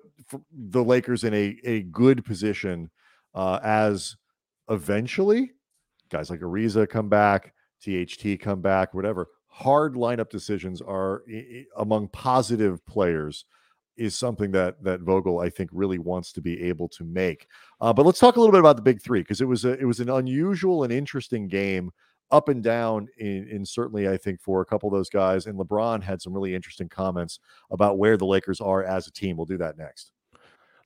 the 0.51 0.83
Lakers 0.83 1.23
in 1.23 1.33
a 1.33 1.57
a 1.63 1.81
good 1.83 2.25
position 2.25 2.89
uh, 3.35 3.59
as 3.63 4.15
eventually 4.69 5.51
guys 6.11 6.29
like 6.29 6.41
Ariza 6.41 6.87
come 6.87 7.09
back, 7.09 7.53
THT 7.81 8.39
come 8.39 8.61
back, 8.61 8.93
whatever. 8.93 9.27
Hard 9.53 9.95
lineup 9.95 10.29
decisions 10.29 10.81
are 10.81 11.23
among 11.77 12.07
positive 12.07 12.83
players 12.85 13.45
is 13.97 14.17
something 14.17 14.51
that 14.51 14.81
that 14.83 15.01
Vogel 15.01 15.39
I 15.39 15.49
think 15.49 15.69
really 15.73 15.99
wants 15.99 16.31
to 16.33 16.41
be 16.41 16.61
able 16.63 16.87
to 16.89 17.03
make. 17.03 17.47
Uh, 17.79 17.93
but 17.93 18.05
let's 18.05 18.19
talk 18.19 18.35
a 18.35 18.39
little 18.39 18.53
bit 18.53 18.61
about 18.61 18.77
the 18.77 18.81
big 18.81 19.01
three 19.01 19.21
because 19.21 19.41
it 19.41 19.47
was 19.47 19.65
a 19.65 19.77
it 19.79 19.85
was 19.85 19.99
an 19.99 20.09
unusual 20.09 20.83
and 20.83 20.91
interesting 20.91 21.47
game 21.47 21.91
up 22.31 22.47
and 22.47 22.63
down 22.63 23.07
in, 23.17 23.47
in 23.49 23.65
certainly 23.65 24.07
I 24.07 24.17
think 24.17 24.41
for 24.41 24.61
a 24.61 24.65
couple 24.65 24.87
of 24.87 24.93
those 24.93 25.09
guys. 25.09 25.45
And 25.45 25.59
LeBron 25.59 26.01
had 26.01 26.21
some 26.21 26.33
really 26.33 26.55
interesting 26.55 26.87
comments 26.89 27.39
about 27.69 27.97
where 27.97 28.17
the 28.17 28.25
Lakers 28.25 28.61
are 28.61 28.83
as 28.83 29.05
a 29.07 29.11
team. 29.11 29.35
We'll 29.35 29.45
do 29.45 29.57
that 29.57 29.77
next. 29.77 30.13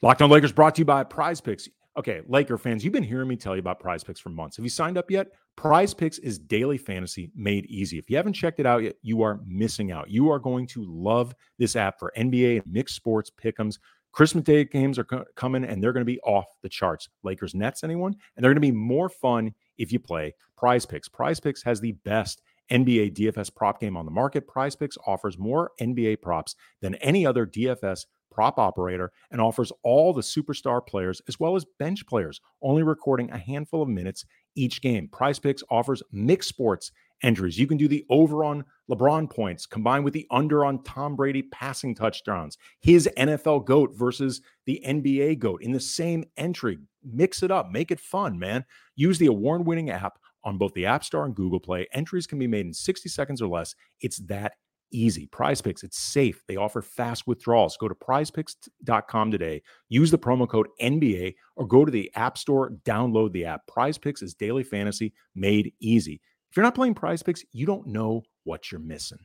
Locked 0.02 0.22
on 0.22 0.30
Lakers 0.30 0.52
brought 0.52 0.76
to 0.76 0.82
you 0.82 0.86
by 0.86 1.04
Prize 1.04 1.40
Picks. 1.40 1.70
Okay, 1.98 2.22
Laker 2.28 2.58
fans, 2.58 2.84
you've 2.84 2.92
been 2.92 3.04
hearing 3.04 3.30
me 3.30 3.38
tell 3.38 3.56
you 3.56 3.62
about 3.62 3.80
Prize 3.80 4.04
Picks 4.04 4.20
for 4.20 4.28
months. 4.30 4.58
Have 4.58 4.66
you 4.66 4.70
signed 4.70 4.98
up 4.98 5.10
yet? 5.10 5.28
Prize 5.56 5.94
Picks 5.94 6.18
is 6.18 6.38
daily 6.38 6.78
fantasy 6.78 7.32
made 7.36 7.66
easy. 7.68 7.98
If 7.98 8.10
you 8.10 8.18
haven't 8.18 8.34
checked 8.34 8.60
it 8.60 8.66
out 8.66 8.84
yet, 8.84 8.96
you 9.02 9.22
are 9.22 9.40
missing 9.46 9.94
out. 9.94 10.10
You 10.10 10.30
are 10.30 10.40
going 10.40 10.68
to 10.68 10.84
love 10.86 11.34
this 11.58 11.78
app 11.78 11.98
for 11.98 12.12
NBA 12.18 12.64
and 12.64 12.74
mixed 12.74 12.96
sports 12.96 13.32
pick'ems. 13.42 13.80
Christmas 14.12 14.44
Day 14.44 14.66
games 14.66 15.00
are 15.00 15.06
co- 15.06 15.24
coming 15.38 15.64
and 15.64 15.82
they're 15.82 15.94
going 15.94 16.02
to 16.02 16.06
be 16.06 16.20
off 16.22 16.46
the 16.62 16.70
charts. 16.70 17.08
Lakers 17.24 17.56
Nets, 17.56 17.82
anyone? 17.82 18.14
And 18.36 18.44
they're 18.44 18.52
going 18.52 18.56
to 18.56 18.62
be 18.62 18.72
more 18.72 19.08
fun 19.08 19.54
if 19.78 19.94
you 19.94 20.00
play 20.00 20.34
Prize 20.58 20.86
Picks. 20.86 21.08
Prize 21.08 21.40
Picks 21.40 21.64
has 21.64 21.80
the 21.80 21.94
best 22.04 22.42
NBA 22.72 23.14
DFS 23.14 23.54
prop 23.56 23.80
game 23.80 23.96
on 23.96 24.06
the 24.06 24.12
market. 24.12 24.48
Prize 24.48 24.76
Picks 24.76 24.98
offers 25.06 25.38
more 25.38 25.72
NBA 25.80 26.22
props 26.22 26.56
than 26.82 26.96
any 26.96 27.26
other 27.26 27.46
DFS 27.46 28.06
prop 28.36 28.60
operator 28.60 29.14
and 29.32 29.40
offers 29.40 29.72
all 29.82 30.14
the 30.14 30.22
superstar 30.22 30.86
players 30.86 31.22
as 31.30 31.40
well 31.40 31.56
as 31.56 31.66
bench 31.80 32.06
players, 32.06 32.42
only 32.62 32.84
recording 32.84 33.32
a 33.32 33.38
handful 33.38 33.82
of 33.82 33.88
minutes 33.88 34.26
each 34.56 34.82
game. 34.82 35.08
Prize 35.08 35.40
Picks 35.40 35.64
offers 35.70 36.04
mixed 36.12 36.50
sports 36.50 36.92
entries. 37.24 37.58
You 37.58 37.66
can 37.66 37.78
do 37.78 37.88
the 37.88 38.06
over 38.10 38.44
on 38.44 38.66
LeBron 38.92 39.30
points 39.30 39.66
combined 39.66 40.04
with 40.04 40.14
the 40.14 40.28
under 40.32 40.66
on 40.66 40.84
Tom 40.84 41.16
Brady 41.16 41.44
passing 41.44 41.96
touchdowns, 41.96 42.58
his 42.82 43.10
NFL 43.18 43.66
GOAT 43.66 43.96
versus 43.96 44.42
the 44.66 44.84
NBA 44.86 45.40
GOAT 45.40 45.64
in 45.64 45.72
the 45.72 45.80
same 45.80 46.26
entry. 46.36 46.78
Mix 47.04 47.42
it 47.42 47.52
up, 47.52 47.72
make 47.72 47.90
it 47.90 48.02
fun, 48.02 48.38
man. 48.38 48.66
Use 48.96 49.18
the 49.18 49.28
award 49.28 49.66
winning 49.66 49.90
app 49.90 50.20
on 50.44 50.58
both 50.58 50.74
the 50.74 50.86
App 50.86 51.06
Store 51.06 51.26
and 51.26 51.36
Google 51.36 51.60
Play. 51.60 51.88
Entries 51.94 52.28
can 52.28 52.38
be 52.38 52.48
made 52.48 52.66
in 52.66 52.74
60 52.74 53.08
seconds 53.08 53.42
or 53.42 53.48
less. 53.48 53.76
It's 54.02 54.18
that 54.28 54.54
easy. 54.92 55.28
Prize 55.28 55.62
Picks, 55.62 55.84
it's 55.84 56.00
safe. 56.00 56.44
They 56.48 56.56
offer 56.56 56.82
fast 56.82 57.28
withdrawals. 57.28 57.78
Go 57.78 57.88
to 57.88 57.96
prizepicks.com 57.96 59.32
today. 59.32 59.62
Use 59.90 60.12
the 60.12 60.18
promo 60.18 60.48
code 60.48 60.68
NBA 60.82 61.36
or 61.56 61.68
go 61.68 61.86
to 61.86 61.92
the 61.92 62.12
App 62.16 62.38
Store, 62.38 62.72
download 62.84 63.32
the 63.32 63.46
app. 63.46 63.68
Prize 63.68 63.98
Picks 63.98 64.22
is 64.22 64.34
daily 64.34 64.64
fantasy 64.64 65.14
made 65.36 65.74
easy. 65.80 66.22
If 66.50 66.58
you're 66.58 66.64
not 66.64 66.76
playing 66.76 66.96
Prize 66.96 67.24
Picks, 67.24 67.44
you 67.52 67.66
don't 67.66 67.88
know 67.88 68.24
what 68.44 68.72
you're 68.72 68.80
missing. 68.80 69.20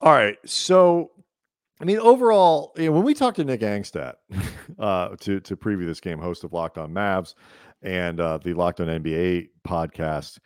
All 0.00 0.12
right. 0.12 0.36
So, 0.44 1.10
I 1.80 1.84
mean, 1.84 1.98
overall, 1.98 2.72
you 2.76 2.86
know, 2.86 2.92
when 2.92 3.04
we 3.04 3.14
talked 3.14 3.36
to 3.36 3.44
Nick 3.44 3.60
Angstadt 3.60 4.14
uh, 4.78 5.16
to 5.20 5.40
to 5.40 5.56
preview 5.56 5.86
this 5.86 6.00
game, 6.00 6.18
host 6.18 6.44
of 6.44 6.52
Locked 6.52 6.78
On 6.78 6.92
Mavs 6.92 7.34
and 7.82 8.20
uh, 8.20 8.38
the 8.38 8.54
Locked 8.54 8.80
On 8.80 8.86
NBA 8.86 9.48
podcast, 9.66 10.38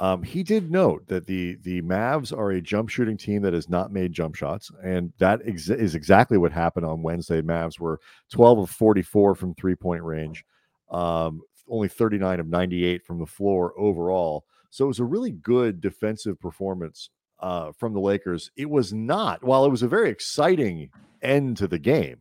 um, 0.00 0.22
he 0.22 0.42
did 0.42 0.70
note 0.70 1.06
that 1.08 1.26
the 1.26 1.56
the 1.62 1.82
Mavs 1.82 2.36
are 2.36 2.52
a 2.52 2.60
jump 2.60 2.88
shooting 2.88 3.16
team 3.16 3.42
that 3.42 3.52
has 3.52 3.68
not 3.68 3.92
made 3.92 4.12
jump 4.12 4.36
shots, 4.36 4.70
and 4.82 5.12
that 5.18 5.40
ex- 5.44 5.70
is 5.70 5.94
exactly 5.94 6.38
what 6.38 6.52
happened 6.52 6.86
on 6.86 7.02
Wednesday. 7.02 7.42
Mavs 7.42 7.80
were 7.80 8.00
12 8.30 8.58
of 8.60 8.70
44 8.70 9.34
from 9.34 9.54
three 9.54 9.74
point 9.74 10.02
range, 10.02 10.44
um, 10.90 11.42
only 11.68 11.88
39 11.88 12.38
of 12.40 12.46
98 12.46 13.04
from 13.04 13.18
the 13.18 13.26
floor 13.26 13.74
overall. 13.76 14.44
So 14.70 14.84
it 14.84 14.88
was 14.88 15.00
a 15.00 15.04
really 15.04 15.32
good 15.32 15.80
defensive 15.80 16.38
performance 16.38 17.10
uh, 17.40 17.72
from 17.72 17.92
the 17.92 18.00
Lakers. 18.00 18.50
It 18.56 18.70
was 18.70 18.92
not, 18.92 19.42
while 19.42 19.64
it 19.64 19.70
was 19.70 19.82
a 19.82 19.88
very 19.88 20.10
exciting 20.10 20.90
end 21.22 21.56
to 21.56 21.66
the 21.66 21.78
game, 21.78 22.18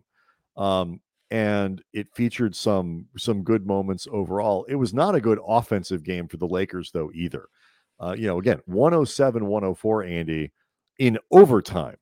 um, 0.55 1.00
and 1.29 1.84
it 1.93 2.07
featured 2.15 2.55
some 2.55 3.05
some 3.17 3.43
good 3.43 3.67
moments 3.67 4.07
overall. 4.12 4.63
It 4.69 4.75
was 4.75 4.93
not 4.96 5.13
a 5.13 5.22
good 5.22 5.39
offensive 5.46 6.03
game 6.03 6.27
for 6.27 6.38
the 6.38 6.48
Lakers 6.48 6.89
though 6.91 7.12
either. 7.13 7.48
Uh, 7.99 8.15
you 8.17 8.27
know, 8.27 8.39
again, 8.39 8.59
107, 8.65 9.45
104, 9.45 10.03
Andy, 10.03 10.51
in 10.99 11.17
overtime. 11.31 11.97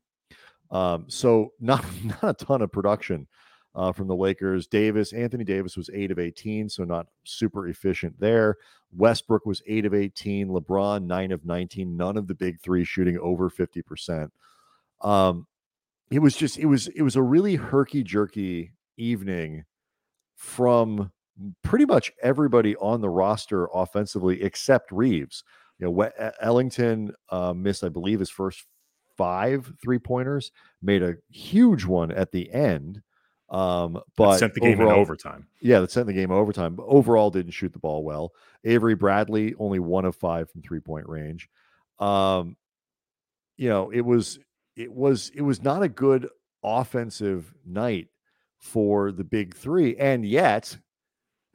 Um, 0.72 1.06
so 1.08 1.54
not 1.60 1.86
not 2.04 2.24
a 2.24 2.46
ton 2.46 2.62
of 2.62 2.72
production 2.72 3.28
uh, 3.76 3.92
from 3.92 4.08
the 4.08 4.16
Lakers. 4.16 4.68
Davis, 4.68 5.14
Anthony 5.14 5.44
Davis 5.44 5.78
was 5.78 5.90
eight 5.94 6.12
of 6.12 6.20
18, 6.20 6.70
so 6.70 6.84
not 6.84 7.08
super 7.24 7.68
efficient 7.68 8.20
there. 8.20 8.58
Westbrook 8.96 9.46
was 9.46 9.62
eight 9.68 9.86
of 9.86 9.94
18. 9.94 10.48
LeBron 10.48 11.06
nine 11.06 11.32
of 11.32 11.46
19. 11.46 11.96
None 11.96 12.18
of 12.18 12.28
the 12.28 12.36
big 12.36 12.60
three 12.62 12.84
shooting 12.84 13.18
over 13.20 13.50
50 13.50 13.82
percent. 13.82 14.32
Um, 15.02 15.48
it 16.10 16.20
was 16.20 16.36
just 16.36 16.58
it 16.58 16.66
was 16.66 16.88
it 16.90 17.02
was 17.02 17.16
a 17.16 17.22
really 17.22 17.56
herky 17.56 18.04
jerky 18.04 18.72
evening 18.98 19.66
from 20.36 21.12
pretty 21.64 21.86
much 21.86 22.12
everybody 22.22 22.76
on 22.78 23.02
the 23.02 23.10
roster 23.10 23.68
offensively 23.74 24.42
except 24.42 24.92
Reaves 24.92 25.44
you 25.80 25.88
know, 25.88 26.12
Ellington 26.40 27.14
uh, 27.30 27.54
missed, 27.54 27.84
I 27.84 27.90
believe, 27.90 28.20
his 28.20 28.30
first 28.30 28.66
five 29.18 29.72
three 29.82 30.00
pointers, 30.00 30.52
made 30.82 31.04
a 31.04 31.16
huge 31.30 31.86
one 31.86 32.12
at 32.12 32.32
the 32.32 32.52
end. 32.52 33.02
Um, 33.50 34.00
but 34.18 34.34
that 34.34 34.40
sent 34.40 34.54
the 34.56 34.62
game 34.62 34.80
overall, 34.80 34.94
in 34.96 35.00
overtime. 35.00 35.48
Yeah, 35.62 35.80
that 35.80 35.92
sent 35.92 36.08
the 36.08 36.14
game 36.14 36.32
overtime. 36.32 36.76
But 36.76 36.88
overall, 36.88 37.30
didn't 37.30 37.52
shoot 37.52 37.74
the 37.74 37.80
ball 37.80 38.04
well. 38.04 38.32
Avery 38.64 38.96
Bradley 38.96 39.54
only 39.60 39.80
one 39.80 40.06
of 40.06 40.16
five 40.16 40.50
from 40.50 40.62
three 40.62 40.80
point 40.80 41.08
range. 41.08 41.48
Um, 42.00 42.58
you 43.58 43.70
know, 43.70 43.92
it 43.92 44.02
was 44.02 44.40
it 44.76 44.92
was 44.92 45.32
it 45.36 45.42
was 45.42 45.62
not 45.62 45.84
a 45.84 45.90
good 45.90 46.28
offensive 46.64 47.54
night 47.66 48.08
for 48.58 49.12
the 49.12 49.24
big 49.24 49.54
three, 49.56 49.96
and 49.98 50.26
yet 50.26 50.78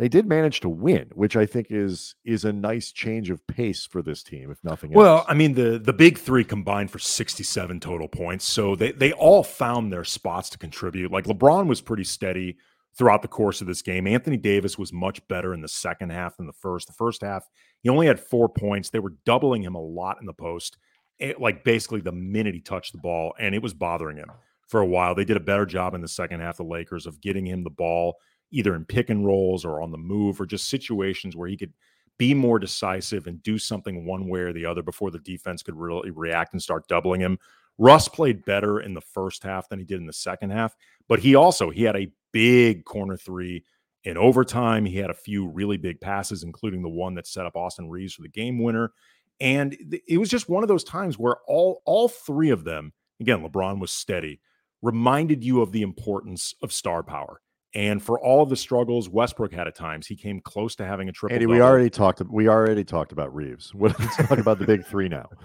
they 0.01 0.09
did 0.09 0.27
manage 0.27 0.61
to 0.61 0.69
win, 0.71 1.11
which 1.13 1.37
I 1.37 1.45
think 1.45 1.67
is 1.69 2.15
is 2.25 2.47
a 2.47 2.53
nice 2.55 2.91
change 2.91 3.29
of 3.29 3.47
pace 3.47 3.85
for 3.85 4.01
this 4.01 4.23
team, 4.23 4.51
if 4.51 4.57
nothing 4.65 4.93
well, 4.93 5.19
else. 5.19 5.19
Well, 5.19 5.27
I 5.29 5.35
mean, 5.35 5.53
the 5.53 5.79
the 5.79 5.93
big 5.93 6.17
three 6.17 6.43
combined 6.43 6.91
for 6.91 6.99
67 6.99 7.81
total 7.81 8.09
points. 8.09 8.47
So 8.47 8.75
they 8.75 8.93
they 8.93 9.13
all 9.13 9.43
found 9.43 9.93
their 9.93 10.05
spots 10.05 10.49
to 10.51 10.59
contribute. 10.59 11.13
Like 11.13 11.27
LeBron 11.27 11.67
was 11.67 11.83
pretty 11.83 12.05
steady 12.05 12.57
throughout 12.97 13.21
the 13.21 13.29
course 13.29 13.61
of 13.61 13.67
this 13.67 13.83
game. 13.83 14.07
Anthony 14.07 14.39
Davis 14.39 14.79
was 14.79 14.91
much 14.91 15.27
better 15.29 15.53
in 15.53 15.61
the 15.61 15.69
second 15.69 16.13
half 16.13 16.39
than 16.39 16.47
the 16.47 16.55
first. 16.55 16.87
The 16.87 16.95
first 16.95 17.21
half, 17.21 17.47
he 17.83 17.91
only 17.91 18.07
had 18.07 18.19
four 18.19 18.49
points. 18.49 18.89
They 18.89 19.01
were 19.01 19.17
doubling 19.27 19.63
him 19.63 19.75
a 19.75 19.83
lot 19.83 20.17
in 20.19 20.25
the 20.25 20.33
post, 20.33 20.79
it, 21.19 21.39
like 21.39 21.63
basically 21.63 22.01
the 22.01 22.11
minute 22.11 22.55
he 22.55 22.63
touched 22.63 22.93
the 22.93 22.99
ball, 22.99 23.35
and 23.39 23.55
it 23.55 23.63
was 23.63 23.75
bothering 23.75 24.17
him 24.17 24.31
for 24.67 24.81
a 24.81 24.87
while. 24.87 25.15
They 25.15 25.27
did 25.27 25.37
a 25.37 25.41
better 25.41 25.67
job 25.67 25.93
in 25.93 26.01
the 26.01 26.09
second 26.09 26.41
half, 26.41 26.57
the 26.57 26.65
Lakers, 26.65 27.05
of 27.05 27.21
getting 27.21 27.47
him 27.47 27.65
the 27.65 27.71
ball 27.71 28.17
either 28.51 28.75
in 28.75 28.85
pick 28.85 29.11
and 29.11 29.25
rolls 29.25 29.65
or 29.65 29.81
on 29.81 29.91
the 29.91 29.99
move 29.99 30.41
or 30.41 30.47
just 30.47 30.69
situations 30.69 31.37
where 31.37 31.49
he 31.49 31.57
could 31.57 31.73
be 32.19 32.35
more 32.35 32.59
decisive 32.59 33.27
and 33.27 33.43
do 33.43 33.59
something 33.59 34.05
one 34.05 34.29
way 34.29 34.41
or 34.41 34.53
the 34.53 34.67
other 34.67 34.83
before 34.83 35.11
the 35.11 35.19
defense 35.21 35.63
could 35.63 35.77
really 35.77 36.11
react 36.11 36.53
and 36.53 36.63
start 36.63 36.87
doubling 36.87 37.21
him. 37.21 37.39
Russ 37.79 38.09
played 38.09 38.45
better 38.45 38.81
in 38.81 38.93
the 38.93 39.01
first 39.01 39.43
half 39.43 39.69
than 39.69 39.79
he 39.79 39.87
did 39.87 40.01
in 40.01 40.07
the 40.07 40.13
second 40.13 40.51
half, 40.51 40.77
but 41.09 41.19
he 41.19 41.35
also 41.35 41.71
he 41.71 41.83
had 41.83 41.97
a 41.97 42.13
big 42.33 42.85
corner 42.85 43.17
three 43.17 43.65
in 44.05 44.19
overtime. 44.19 44.85
He 44.85 44.99
had 44.99 45.11
a 45.11 45.15
few 45.15 45.49
really 45.49 45.79
big 45.79 46.01
passes, 46.01 46.43
including 46.43 46.83
the 46.83 46.89
one 46.89 47.15
that 47.15 47.27
set 47.27 47.47
up 47.47 47.57
Austin 47.57 47.89
Reaves 47.89 48.15
for 48.15 48.23
the 48.23 48.29
game 48.29 48.63
winner. 48.63 48.93
And 49.41 49.75
it 50.07 50.19
was 50.19 50.29
just 50.29 50.51
one 50.51 50.63
of 50.63 50.69
those 50.69 50.85
times 50.85 51.19
where 51.19 51.37
all 51.47 51.81
all 51.87 52.09
three 52.09 52.51
of 52.51 52.65
them, 52.65 52.93
again, 53.19 53.43
LeBron 53.43 53.81
was 53.81 53.91
steady, 53.91 54.41
reminded 54.83 55.43
you 55.43 55.63
of 55.63 55.73
the 55.73 55.83
importance 55.83 56.55
of 56.63 56.73
star 56.73 57.03
power. 57.03 57.41
And 57.75 58.03
for 58.03 58.19
all 58.19 58.43
of 58.43 58.49
the 58.49 58.57
struggles 58.57 59.09
Westbrook 59.09 59.53
had 59.53 59.69
at 59.69 59.77
times, 59.77 60.07
he 60.07 60.17
came 60.17 60.41
close 60.41 60.75
to 60.77 60.87
having 60.87 61.09
a 61.09 61.13
triple. 61.13 61.35
Andy, 61.35 61.47
we 61.47 61.61
already 61.61 61.89
talked. 61.89 62.21
We 62.29 62.49
already 62.49 62.83
talked 62.83 63.13
about 63.13 63.33
Reaves. 63.35 63.73
Let's 63.75 64.17
talk 64.17 64.39
about 64.39 64.59
the 64.59 64.67
big 64.67 64.85
three 64.85 65.09
now. 65.09 65.29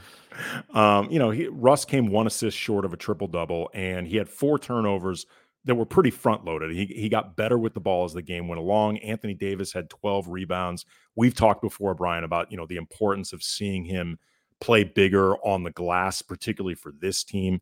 Um, 0.73 1.09
you 1.09 1.17
know, 1.17 1.29
he, 1.29 1.47
Russ 1.47 1.85
came 1.85 2.07
one 2.07 2.27
assist 2.27 2.57
short 2.57 2.83
of 2.83 2.91
a 2.91 2.97
triple 2.97 3.27
double, 3.27 3.69
and 3.73 4.05
he 4.05 4.17
had 4.17 4.27
four 4.27 4.59
turnovers 4.59 5.25
that 5.63 5.75
were 5.75 5.85
pretty 5.85 6.11
front 6.11 6.43
loaded. 6.43 6.71
He 6.71 6.87
he 6.87 7.07
got 7.07 7.37
better 7.37 7.57
with 7.57 7.73
the 7.73 7.79
ball 7.79 8.03
as 8.03 8.11
the 8.11 8.21
game 8.21 8.49
went 8.49 8.59
along. 8.59 8.97
Anthony 8.97 9.33
Davis 9.33 9.71
had 9.71 9.89
12 9.89 10.27
rebounds. 10.27 10.85
We've 11.15 11.33
talked 11.33 11.61
before, 11.61 11.95
Brian, 11.95 12.25
about 12.25 12.51
you 12.51 12.57
know 12.57 12.65
the 12.65 12.75
importance 12.75 13.31
of 13.31 13.43
seeing 13.43 13.85
him 13.85 14.19
play 14.59 14.83
bigger 14.83 15.37
on 15.37 15.63
the 15.63 15.71
glass, 15.71 16.21
particularly 16.21 16.75
for 16.75 16.91
this 16.91 17.23
team. 17.23 17.61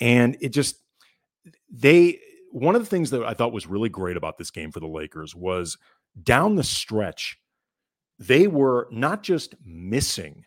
And 0.00 0.36
it 0.40 0.48
just 0.48 0.76
they 1.70 2.20
one 2.54 2.76
of 2.76 2.82
the 2.82 2.88
things 2.88 3.10
that 3.10 3.24
I 3.24 3.34
thought 3.34 3.52
was 3.52 3.66
really 3.66 3.88
great 3.88 4.16
about 4.16 4.38
this 4.38 4.52
game 4.52 4.70
for 4.70 4.78
the 4.78 4.86
Lakers 4.86 5.34
was 5.34 5.76
down 6.22 6.54
the 6.54 6.62
stretch, 6.62 7.36
they 8.20 8.46
were 8.46 8.86
not 8.92 9.24
just 9.24 9.56
missing 9.64 10.44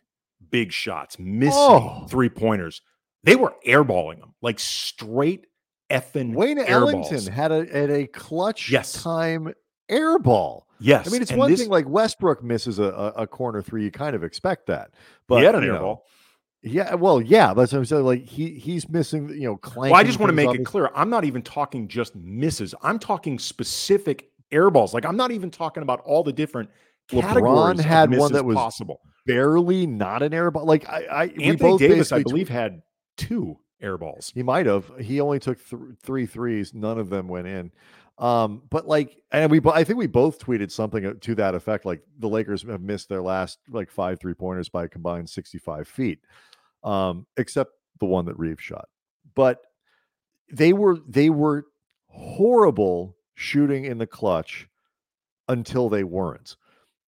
big 0.49 0.71
shots, 0.71 1.19
missing 1.19 1.53
oh. 1.53 2.05
three 2.09 2.29
pointers, 2.29 2.81
they 3.23 3.35
were 3.35 3.53
airballing 3.67 4.21
them 4.21 4.33
like 4.41 4.57
straight 4.57 5.47
effing 5.91 6.33
Wayne 6.33 6.59
Ellington 6.59 7.25
had 7.27 7.51
a 7.51 7.75
at 7.75 7.89
a 7.89 8.07
clutch 8.07 8.71
Yes. 8.71 9.03
time 9.03 9.53
airball. 9.91 10.61
Yes, 10.79 11.07
I 11.07 11.11
mean, 11.11 11.21
it's 11.21 11.31
and 11.31 11.39
one 11.39 11.51
this- 11.51 11.59
thing 11.59 11.69
like 11.69 11.89
Westbrook 11.89 12.41
misses 12.41 12.79
a, 12.79 12.85
a, 13.17 13.27
corner 13.27 13.61
three. 13.61 13.83
You 13.83 13.91
kind 13.91 14.15
of 14.15 14.23
expect 14.23 14.67
that, 14.67 14.91
but 15.27 15.39
he 15.39 15.45
had 15.45 15.55
an 15.55 15.63
you 15.63 15.69
air 15.69 15.73
know, 15.75 15.81
ball. 15.81 16.05
Yeah, 16.67 16.95
well, 16.95 17.21
yeah, 17.21 17.53
that's 17.53 17.71
what 17.71 17.79
I'm 17.79 17.85
saying 17.85 18.03
like 18.03 18.25
he 18.25 18.51
he's 18.51 18.87
missing. 18.89 19.29
You 19.29 19.49
know. 19.49 19.59
Well, 19.75 19.93
I 19.93 20.03
just 20.03 20.19
want 20.19 20.29
to 20.29 20.35
make 20.35 20.49
it 20.49 20.59
his- 20.59 20.67
clear. 20.67 20.89
I'm 20.95 21.09
not 21.09 21.25
even 21.25 21.41
talking 21.41 21.87
just 21.87 22.15
misses. 22.15 22.73
I'm 22.81 22.99
talking 22.99 23.39
specific 23.39 24.29
air 24.51 24.69
balls. 24.69 24.93
Like 24.93 25.05
I'm 25.05 25.17
not 25.17 25.31
even 25.31 25.51
talking 25.51 25.83
about 25.83 26.01
all 26.01 26.23
the 26.23 26.33
different 26.33 26.69
LeBron 27.11 27.79
had 27.79 28.15
one 28.15 28.33
that 28.33 28.45
was 28.45 28.55
possible. 28.55 29.01
barely 29.25 29.87
not 29.87 30.23
an 30.23 30.33
air 30.33 30.51
ball. 30.51 30.65
Like 30.65 30.87
I, 30.89 31.05
I 31.05 31.25
we 31.35 31.45
Anthony 31.45 31.55
both 31.55 31.79
Davis, 31.79 32.11
I 32.11 32.23
believe, 32.23 32.49
had 32.49 32.81
two 33.17 33.57
air 33.81 33.97
balls. 33.97 34.31
He 34.33 34.43
might 34.43 34.65
have. 34.65 34.91
He 34.99 35.21
only 35.21 35.39
took 35.39 35.57
th- 35.69 35.81
three 36.01 36.25
threes. 36.25 36.73
None 36.73 36.97
of 36.99 37.09
them 37.09 37.27
went 37.27 37.47
in. 37.47 37.71
Um, 38.17 38.63
but 38.71 38.87
like, 38.87 39.21
and 39.31 39.51
we, 39.51 39.61
I 39.71 39.83
think 39.83 39.99
we 39.99 40.07
both 40.07 40.39
tweeted 40.39 40.71
something 40.71 41.05
uh, 41.05 41.13
to 41.21 41.35
that 41.35 41.53
effect. 41.53 41.85
Like 41.85 42.01
the 42.17 42.27
Lakers 42.27 42.63
have 42.63 42.81
missed 42.81 43.09
their 43.09 43.21
last 43.21 43.59
like 43.69 43.91
five 43.91 44.19
three 44.19 44.33
pointers 44.33 44.69
by 44.69 44.85
a 44.85 44.87
combined 44.89 45.29
sixty 45.29 45.59
five 45.59 45.87
feet, 45.87 46.19
um, 46.87 47.27
except 47.35 47.71
the 47.99 48.05
one 48.05 48.25
that 48.25 48.39
Reaves 48.39 48.63
shot. 48.63 48.87
But 49.35 49.59
they 50.51 50.71
were 50.71 50.99
they 51.07 51.29
were 51.29 51.65
horrible 52.07 53.15
shooting 53.35 53.85
in 53.85 53.97
the 53.97 54.07
clutch 54.07 54.67
until 55.49 55.89
they 55.89 56.03
weren't. 56.03 56.55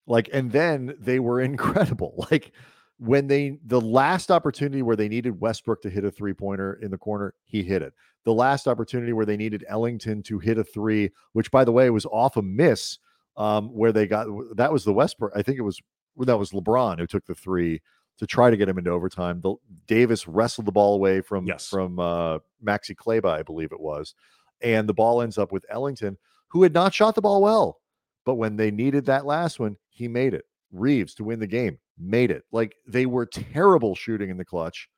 Like, 0.06 0.28
and 0.32 0.50
then 0.50 0.96
they 0.98 1.20
were 1.20 1.40
incredible. 1.50 2.26
Like 2.30 2.52
when 2.98 3.28
they 3.28 3.58
the 3.64 3.80
last 3.80 4.32
opportunity 4.32 4.82
where 4.82 4.96
they 4.96 5.08
needed 5.08 5.40
Westbrook 5.40 5.80
to 5.82 5.90
hit 5.90 6.04
a 6.04 6.10
three 6.10 6.34
pointer 6.34 6.74
in 6.82 6.90
the 6.90 6.98
corner, 6.98 7.34
he 7.44 7.62
hit 7.62 7.80
it. 7.80 7.94
The 8.24 8.34
last 8.34 8.66
opportunity 8.66 9.12
where 9.12 9.26
they 9.26 9.36
needed 9.36 9.64
Ellington 9.68 10.24
to 10.24 10.40
hit 10.40 10.58
a 10.58 10.64
three, 10.64 11.10
which 11.32 11.52
by 11.52 11.64
the 11.64 11.72
way 11.72 11.88
was 11.90 12.06
off 12.06 12.36
a 12.36 12.42
miss, 12.42 12.98
um, 13.36 13.68
where 13.68 13.92
they 13.92 14.08
got 14.08 14.26
that 14.56 14.72
was 14.72 14.84
the 14.84 14.92
Westbrook. 14.92 15.32
I 15.36 15.42
think 15.42 15.58
it 15.58 15.62
was 15.62 15.80
that 16.16 16.38
was 16.38 16.50
LeBron 16.50 16.98
who 16.98 17.06
took 17.06 17.24
the 17.26 17.36
three 17.36 17.80
to 18.18 18.26
try 18.26 18.50
to 18.50 18.56
get 18.56 18.68
him 18.68 18.78
into 18.78 18.90
overtime. 18.90 19.40
The, 19.40 19.54
Davis 19.86 20.28
wrestled 20.28 20.66
the 20.66 20.72
ball 20.72 20.94
away 20.94 21.20
from 21.20 21.46
Yes. 21.46 21.68
from 21.68 21.98
uh, 21.98 22.38
Maxi 22.64 22.96
Kleber, 22.96 23.28
I 23.28 23.42
believe 23.42 23.72
it 23.72 23.80
was, 23.80 24.14
and 24.60 24.88
the 24.88 24.94
ball 24.94 25.22
ends 25.22 25.38
up 25.38 25.52
with 25.52 25.64
Ellington, 25.70 26.18
who 26.48 26.62
had 26.62 26.74
not 26.74 26.94
shot 26.94 27.14
the 27.14 27.22
ball 27.22 27.42
well, 27.42 27.80
but 28.24 28.34
when 28.34 28.56
they 28.56 28.70
needed 28.70 29.06
that 29.06 29.26
last 29.26 29.60
one, 29.60 29.76
he 29.88 30.08
made 30.08 30.34
it. 30.34 30.44
Reaves 30.70 31.14
to 31.14 31.24
win 31.24 31.40
the 31.40 31.46
game 31.46 31.78
made 31.98 32.30
it. 32.30 32.44
Like 32.52 32.76
they 32.86 33.06
were 33.06 33.26
terrible 33.26 33.94
shooting 33.94 34.30
in 34.30 34.36
the 34.36 34.44
clutch 34.44 34.88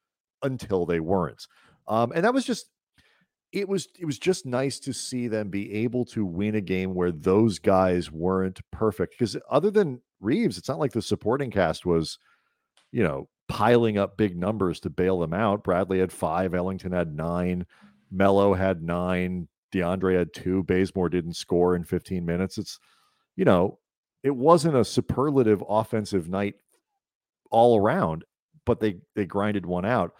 until 0.42 0.86
they 0.86 1.00
weren't. 1.00 1.46
Um, 1.88 2.12
and 2.14 2.24
that 2.24 2.34
was 2.34 2.44
just 2.44 2.66
it 3.52 3.68
was 3.68 3.88
it 3.98 4.04
was 4.04 4.18
just 4.18 4.46
nice 4.46 4.78
to 4.80 4.92
see 4.92 5.26
them 5.28 5.48
be 5.48 5.72
able 5.74 6.04
to 6.06 6.24
win 6.24 6.54
a 6.54 6.60
game 6.60 6.94
where 6.94 7.12
those 7.12 7.58
guys 7.58 8.10
weren't 8.10 8.60
perfect. 8.70 9.14
Because 9.18 9.36
other 9.50 9.70
than 9.70 10.00
Reaves, 10.20 10.58
it's 10.58 10.68
not 10.68 10.78
like 10.78 10.92
the 10.92 11.02
supporting 11.02 11.50
cast 11.50 11.86
was, 11.86 12.18
you 12.92 13.02
know, 13.02 13.28
piling 13.48 13.98
up 13.98 14.16
big 14.16 14.36
numbers 14.36 14.80
to 14.80 14.90
bail 14.90 15.18
them 15.18 15.34
out. 15.34 15.64
Bradley 15.64 15.98
had 15.98 16.12
five, 16.12 16.54
Ellington 16.54 16.92
had 16.92 17.14
nine, 17.14 17.66
Melo 18.10 18.54
had 18.54 18.82
nine, 18.82 19.48
DeAndre 19.72 20.18
had 20.18 20.32
two, 20.32 20.62
Bazemore 20.62 21.08
didn't 21.08 21.34
score 21.34 21.74
in 21.74 21.84
15 21.84 22.24
minutes. 22.24 22.58
It's 22.58 22.78
you 23.36 23.44
know, 23.44 23.78
it 24.22 24.34
wasn't 24.34 24.76
a 24.76 24.84
superlative 24.84 25.62
offensive 25.68 26.28
night 26.28 26.54
all 27.50 27.78
around, 27.78 28.24
but 28.64 28.80
they 28.80 28.98
they 29.14 29.26
grinded 29.26 29.66
one 29.66 29.84
out. 29.84 30.14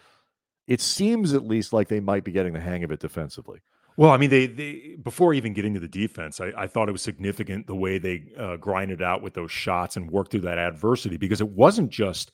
It 0.67 0.81
seems 0.81 1.33
at 1.33 1.45
least 1.45 1.73
like 1.73 1.87
they 1.87 1.99
might 1.99 2.23
be 2.23 2.31
getting 2.31 2.53
the 2.53 2.59
hang 2.59 2.83
of 2.83 2.91
it 2.91 2.99
defensively. 2.99 3.59
Well, 3.97 4.11
I 4.11 4.17
mean, 4.17 4.29
they 4.29 4.47
they 4.47 4.95
before 5.01 5.33
even 5.33 5.53
getting 5.53 5.73
to 5.73 5.79
the 5.79 5.87
defense, 5.87 6.39
I, 6.39 6.51
I 6.57 6.67
thought 6.67 6.89
it 6.89 6.93
was 6.93 7.01
significant 7.01 7.67
the 7.67 7.75
way 7.75 7.97
they 7.97 8.23
uh, 8.37 8.57
grinded 8.57 9.01
out 9.01 9.21
with 9.21 9.33
those 9.33 9.51
shots 9.51 9.97
and 9.97 10.09
worked 10.09 10.31
through 10.31 10.41
that 10.41 10.57
adversity 10.57 11.17
because 11.17 11.41
it 11.41 11.49
wasn't 11.49 11.89
just 11.91 12.31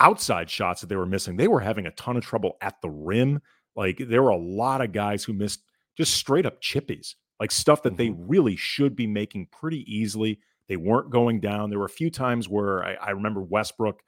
outside 0.00 0.50
shots 0.50 0.80
that 0.80 0.88
they 0.88 0.96
were 0.96 1.06
missing; 1.06 1.36
they 1.36 1.48
were 1.48 1.60
having 1.60 1.86
a 1.86 1.92
ton 1.92 2.16
of 2.16 2.24
trouble 2.24 2.56
at 2.60 2.80
the 2.82 2.90
rim. 2.90 3.40
Like 3.76 3.98
there 3.98 4.22
were 4.22 4.30
a 4.30 4.36
lot 4.36 4.80
of 4.80 4.92
guys 4.92 5.24
who 5.24 5.32
missed 5.32 5.62
just 5.96 6.14
straight 6.14 6.46
up 6.46 6.60
chippies, 6.60 7.14
like 7.40 7.50
stuff 7.50 7.82
that 7.82 7.96
they 7.96 8.08
mm-hmm. 8.08 8.28
really 8.28 8.56
should 8.56 8.96
be 8.96 9.06
making 9.06 9.48
pretty 9.52 9.84
easily. 9.92 10.40
They 10.68 10.76
weren't 10.76 11.10
going 11.10 11.40
down. 11.40 11.70
There 11.70 11.78
were 11.78 11.86
a 11.86 11.90
few 11.90 12.10
times 12.10 12.48
where 12.48 12.84
I, 12.84 12.94
I 12.94 13.10
remember 13.10 13.42
Westbrook, 13.42 14.00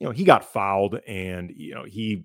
you 0.00 0.06
know, 0.06 0.12
he 0.12 0.24
got 0.24 0.44
fouled 0.44 0.98
and 1.06 1.52
you 1.54 1.74
know 1.74 1.84
he 1.84 2.24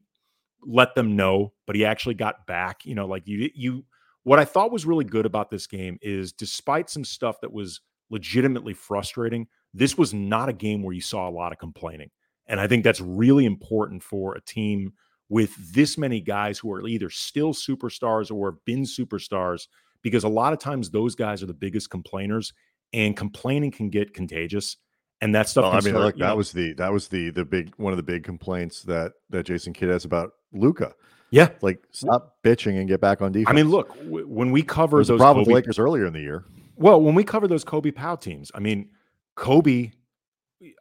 let 0.66 0.96
them 0.96 1.16
know, 1.16 1.54
but 1.68 1.76
he 1.76 1.86
actually 1.86 2.16
got 2.16 2.48
back. 2.48 2.86
You 2.86 2.96
know, 2.96 3.06
like 3.06 3.28
you 3.28 3.50
you 3.54 3.86
what 4.24 4.40
I 4.40 4.46
thought 4.46 4.72
was 4.72 4.86
really 4.86 5.06
good 5.06 5.26
about 5.26 5.50
this 5.50 5.68
game 5.68 5.98
is 6.02 6.32
despite 6.32 6.90
some 6.90 7.04
stuff 7.04 7.42
that 7.42 7.52
was 7.52 7.82
legitimately 8.10 8.74
frustrating, 8.74 9.48
this 9.74 9.98
was 9.98 10.14
not 10.14 10.50
a 10.50 10.54
game 10.54 10.84
where 10.84 10.94
you 10.94 11.02
saw 11.02 11.28
a 11.28 11.32
lot 11.32 11.52
of 11.52 11.58
complaining. 11.58 12.10
And 12.48 12.60
I 12.60 12.68
think 12.68 12.84
that's 12.84 13.02
really 13.02 13.46
important 13.46 14.04
for 14.04 14.36
a 14.36 14.42
team 14.42 14.94
with 15.30 15.56
this 15.74 15.98
many 15.98 16.20
guys 16.20 16.60
who 16.60 16.72
are 16.74 16.86
either 16.88 17.10
still 17.10 17.54
superstars 17.54 18.30
or 18.32 18.52
have 18.52 18.66
been 18.66 18.84
superstars, 18.84 19.68
because 20.02 20.24
a 20.26 20.30
lot 20.30 20.54
of 20.54 20.60
times 20.60 20.90
those 20.90 21.16
guys 21.16 21.42
are 21.42 21.46
the 21.48 21.54
biggest 21.54 21.90
complainers 21.90 22.54
and 22.92 23.16
complaining 23.18 23.72
can 23.72 23.90
get 23.90 24.14
contagious. 24.14 24.78
And 25.22 25.34
that 25.34 25.48
stuff. 25.48 25.64
Well, 25.64 25.72
I 25.72 25.76
mean, 25.76 25.94
start, 25.94 26.04
look, 26.06 26.16
that 26.18 26.28
know- 26.28 26.36
was 26.36 26.52
the 26.52 26.74
that 26.74 26.92
was 26.92 27.08
the 27.08 27.30
the 27.30 27.46
big 27.46 27.74
one 27.78 27.94
of 27.94 27.98
the 27.98 28.04
big 28.04 28.26
complaints 28.26 28.82
that 28.84 29.14
that 29.30 29.46
Jason 29.46 29.72
Kidd 29.72 29.88
has 29.90 30.04
about 30.04 30.34
Luka. 30.52 30.94
yeah. 31.32 31.50
Like, 31.62 31.82
stop 31.92 32.36
bitching 32.44 32.78
and 32.78 32.90
get 32.90 33.00
back 33.00 33.22
on 33.22 33.32
defense. 33.32 33.48
I 33.50 33.54
mean, 33.54 33.70
look, 33.70 33.96
w- 34.04 34.28
when 34.28 34.52
we 34.52 34.62
cover 34.64 34.98
the 35.02 35.14
those 35.14 35.20
problem 35.20 35.46
Kobe- 35.46 35.54
Lakers 35.56 35.80
earlier 35.80 36.06
in 36.06 36.12
the 36.14 36.20
year. 36.20 36.44
Well, 36.76 37.02
when 37.02 37.16
we 37.16 37.24
cover 37.24 37.48
those 37.48 37.64
Kobe 37.64 37.92
Pau 37.92 38.16
teams, 38.18 38.52
I 38.54 38.60
mean, 38.60 38.90
Kobe, 39.36 39.92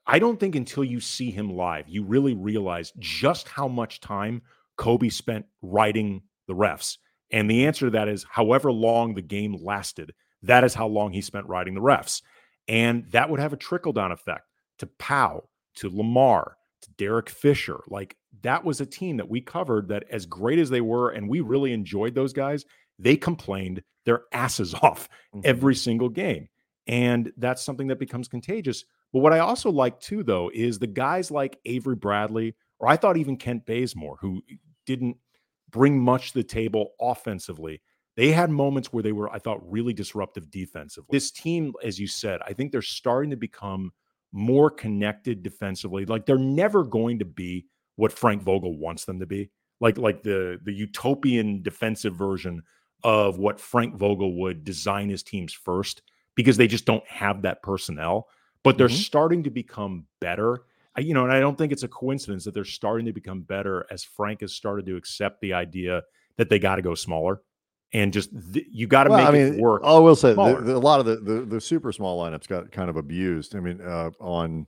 I 0.07 0.19
don't 0.19 0.39
think 0.39 0.55
until 0.55 0.85
you 0.85 1.01
see 1.01 1.31
him 1.31 1.51
live, 1.51 1.89
you 1.89 2.05
really 2.05 2.35
realize 2.35 2.93
just 2.99 3.49
how 3.49 3.69
much 3.69 4.01
time 4.01 4.43
Kobe 4.77 5.09
spent 5.09 5.47
writing 5.61 6.23
the 6.47 6.55
refs. 6.55 6.99
And 7.31 7.51
the 7.51 7.67
answer 7.67 7.87
to 7.87 7.91
that 7.93 8.09
is 8.09 8.27
however 8.29 8.71
long 8.71 9.15
the 9.15 9.23
game 9.23 9.57
lasted, 9.63 10.13
that 10.43 10.65
is 10.65 10.75
how 10.75 10.87
long 10.87 11.13
he 11.13 11.21
spent 11.21 11.47
riding 11.47 11.75
the 11.75 11.81
refs. 11.81 12.23
And 12.69 13.11
that 13.11 13.31
would 13.31 13.41
have 13.41 13.53
a 13.53 13.57
trickle 13.57 13.93
down 13.93 14.13
effect 14.13 14.47
to 14.79 14.87
Pau, 14.87 15.45
to 15.77 15.89
Lamar, 15.89 16.57
to 16.83 16.91
Derek 16.99 17.31
Fisher. 17.31 17.81
Like 17.89 18.17
that 18.43 18.65
was 18.65 18.81
a 18.81 18.87
team 18.87 19.17
that 19.17 19.29
we 19.29 19.41
covered 19.41 19.89
that, 19.89 20.05
as 20.11 20.27
great 20.27 20.59
as 20.59 20.71
they 20.71 20.81
were, 20.81 21.11
and 21.11 21.29
we 21.29 21.41
really 21.41 21.73
enjoyed 21.73 22.15
those 22.15 22.33
guys, 22.33 22.65
they 22.99 23.17
complained 23.17 23.83
their 24.05 24.23
asses 24.33 24.75
off 24.83 25.09
mm-hmm. 25.35 25.41
every 25.45 25.75
single 25.75 26.09
game. 26.09 26.49
And 26.87 27.33
that's 27.37 27.63
something 27.63 27.89
that 27.89 28.01
becomes 28.01 28.29
contagious. 28.29 28.85
But 29.13 29.21
what 29.21 29.33
I 29.33 29.41
also 29.41 29.71
like 29.71 30.01
too, 30.01 30.23
though, 30.23 30.51
is 30.53 30.79
the 30.79 30.87
guys 30.87 31.31
like 31.31 31.59
Avery 31.65 31.97
Bradley, 31.97 32.55
or 32.79 32.89
I 32.89 32.97
thought 32.97 33.17
even 33.17 33.37
Kent 33.37 33.67
Bazemore, 33.67 34.19
who 34.21 34.43
didn't 34.87 35.17
bring 35.71 35.99
much 35.99 36.33
to 36.33 36.39
the 36.39 36.45
table 36.45 36.93
offensively. 37.01 37.83
They 38.17 38.31
had 38.31 38.51
moments 38.51 38.93
where 38.93 39.03
they 39.03 39.13
were, 39.13 39.31
I 39.31 39.39
thought, 39.39 39.61
really 39.71 39.93
disruptive 39.93 40.51
defensively. 40.51 41.09
This 41.11 41.31
team, 41.31 41.73
as 41.83 41.99
you 41.99 42.07
said, 42.07 42.41
I 42.47 42.53
think 42.53 42.71
they're 42.71 42.83
starting 42.83 43.31
to 43.31 43.37
become 43.37 43.93
more 44.33 44.71
connected 44.71 45.43
defensively. 45.43 46.05
Like 46.05 46.27
they're 46.27 46.39
never 46.39 46.85
going 46.85 47.19
to 47.21 47.25
be 47.25 47.67
what 47.97 48.13
Frank 48.13 48.43
Vogel 48.43 48.79
wants 48.79 49.05
them 49.05 49.21
to 49.21 49.27
be. 49.27 49.51
Like 49.81 49.99
like 49.99 50.23
the 50.23 50.59
the 50.65 50.73
utopian 50.73 51.63
defensive 51.63 52.15
version 52.15 52.63
of 53.05 53.39
what 53.39 53.61
Frank 53.61 53.97
Vogel 53.97 54.39
would 54.41 54.65
design 54.65 55.09
his 55.09 55.23
teams 55.23 55.53
first 55.53 56.03
because 56.35 56.57
they 56.57 56.69
just 56.69 56.85
don't 56.87 57.07
have 57.09 57.43
that 57.43 57.63
personnel. 57.63 58.29
But 58.65 58.79
they're 58.79 58.89
Mhm. 58.89 59.05
starting 59.05 59.43
to 59.45 59.51
become 59.51 60.07
better. 60.21 60.63
You 60.99 61.15
know, 61.15 61.25
and 61.25 61.33
I 61.33 61.41
don't 61.41 61.57
think 61.57 61.73
it's 61.73 61.83
a 61.85 61.89
coincidence 61.89 62.45
that 62.45 62.53
they're 62.55 62.65
starting 62.65 63.07
to 63.07 63.13
become 63.13 63.41
better 63.41 63.87
as 63.91 64.05
Frank 64.05 64.43
has 64.43 64.53
started 64.53 64.85
to 64.87 64.97
accept 64.97 65.41
the 65.41 65.55
idea 65.55 66.03
that 66.37 66.49
they 66.51 66.59
got 66.59 66.77
to 66.77 66.83
go 66.83 66.95
smaller 66.95 67.41
and 67.95 68.13
just 68.13 68.31
th- 68.53 68.67
you 68.71 68.87
got 68.87 69.05
to 69.05 69.11
Well, 69.11 69.19
make 69.19 69.29
I 69.29 69.33
mean, 69.33 69.55
it 69.55 69.61
work. 69.61 69.83
I 69.85 69.99
will 69.99 70.15
say 70.17 70.35
the, 70.35 70.61
the- 70.63 70.77
a 70.77 70.79
lot 70.79 71.01
of 71.01 71.07
the, 71.07 71.17
the 71.17 71.41
the 71.47 71.61
super 71.61 71.93
small 71.93 72.23
lineups 72.23 72.47
got 72.47 72.71
kind 72.73 72.91
of 72.91 72.97
abused. 72.97 73.57
I 73.57 73.61
mean, 73.61 73.81
uh, 73.81 74.11
on 74.21 74.67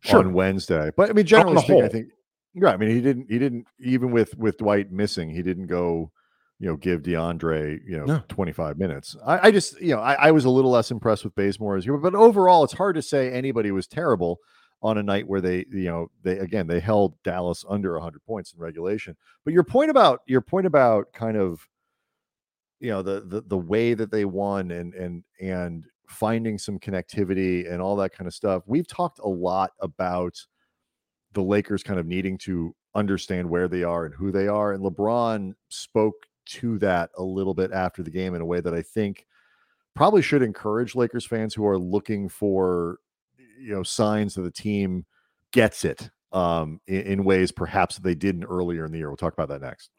Sure. 0.00 0.20
on 0.20 0.32
Wednesday, 0.32 0.90
but 0.96 1.10
I 1.10 1.12
mean, 1.12 1.26
generally 1.26 1.58
speaking, 1.58 1.82
I 1.82 1.88
think 1.88 2.08
yeah. 2.54 2.68
I 2.68 2.76
mean, 2.76 2.90
he 2.90 3.00
didn't 3.00 3.26
he 3.28 3.38
didn't 3.40 3.66
even 3.80 4.12
with 4.12 4.36
with 4.38 4.58
Dwight 4.58 4.92
missing, 4.92 5.28
he 5.28 5.42
didn't 5.42 5.66
go, 5.66 6.12
you 6.60 6.68
know, 6.68 6.76
give 6.76 7.02
DeAndre 7.02 7.80
you 7.86 7.98
know 7.98 8.04
No. 8.04 8.22
twenty 8.28 8.52
five 8.52 8.78
minutes. 8.78 9.16
I, 9.24 9.48
I 9.48 9.50
just 9.50 9.80
you 9.80 9.94
know 9.94 10.00
I, 10.00 10.14
I 10.14 10.30
was 10.30 10.44
a 10.44 10.50
little 10.50 10.70
less 10.70 10.90
impressed 10.90 11.24
with 11.24 11.34
Bazemore 11.34 11.76
as 11.76 11.86
you, 11.86 11.96
but 11.98 12.14
overall, 12.14 12.64
it's 12.64 12.72
hard 12.72 12.96
to 12.96 13.02
say 13.02 13.30
anybody 13.32 13.70
was 13.70 13.86
terrible 13.86 14.38
on 14.80 14.96
a 14.98 15.02
night 15.02 15.26
where 15.26 15.40
they 15.40 15.64
you 15.70 15.84
know 15.84 16.08
they 16.22 16.38
again 16.38 16.66
they 16.66 16.80
held 16.80 17.20
Dallas 17.22 17.64
under 17.68 17.94
100 17.94 18.24
points 18.24 18.52
in 18.52 18.60
regulation. 18.60 19.16
But 19.44 19.54
your 19.54 19.64
point 19.64 19.90
about 19.90 20.20
your 20.26 20.40
point 20.40 20.66
about 20.66 21.12
kind 21.12 21.36
of 21.36 21.60
you 22.80 22.90
know 22.90 23.02
the 23.02 23.20
the 23.26 23.40
the 23.42 23.58
way 23.58 23.94
that 23.94 24.10
they 24.10 24.24
won 24.24 24.70
and 24.70 24.94
and 24.94 25.24
and 25.40 25.84
finding 26.08 26.56
some 26.58 26.78
connectivity 26.78 27.70
and 27.70 27.82
all 27.82 27.96
that 27.96 28.12
kind 28.12 28.26
of 28.26 28.34
stuff. 28.34 28.62
We've 28.66 28.86
talked 28.88 29.18
a 29.18 29.28
lot 29.28 29.72
about 29.80 30.34
the 31.32 31.42
Lakers 31.42 31.82
kind 31.82 32.00
of 32.00 32.06
needing 32.06 32.38
to 32.38 32.74
understand 32.94 33.50
where 33.50 33.68
they 33.68 33.82
are 33.82 34.06
and 34.06 34.14
who 34.14 34.32
they 34.32 34.48
are 34.48 34.72
and 34.72 34.82
LeBron 34.82 35.52
spoke 35.68 36.14
to 36.48 36.78
that 36.78 37.10
a 37.16 37.22
little 37.22 37.54
bit 37.54 37.72
after 37.72 38.02
the 38.02 38.10
game 38.10 38.34
in 38.34 38.40
a 38.40 38.46
way 38.46 38.60
that 38.60 38.74
I 38.74 38.82
think 38.82 39.26
probably 39.94 40.22
should 40.22 40.42
encourage 40.42 40.94
Lakers 40.94 41.26
fans 41.26 41.54
who 41.54 41.66
are 41.66 41.78
looking 41.78 42.28
for 42.28 42.98
you 43.58 43.74
know 43.74 43.82
signs 43.82 44.34
that 44.34 44.42
the 44.42 44.50
team 44.50 45.04
gets 45.52 45.84
it 45.84 46.10
um, 46.32 46.80
in, 46.86 47.02
in 47.02 47.24
ways 47.24 47.50
perhaps 47.50 47.98
they 47.98 48.14
didn't 48.14 48.44
earlier 48.44 48.84
in 48.84 48.92
the 48.92 48.98
year. 48.98 49.08
We'll 49.08 49.16
talk 49.16 49.32
about 49.32 49.48
that 49.48 49.62
next. 49.62 49.90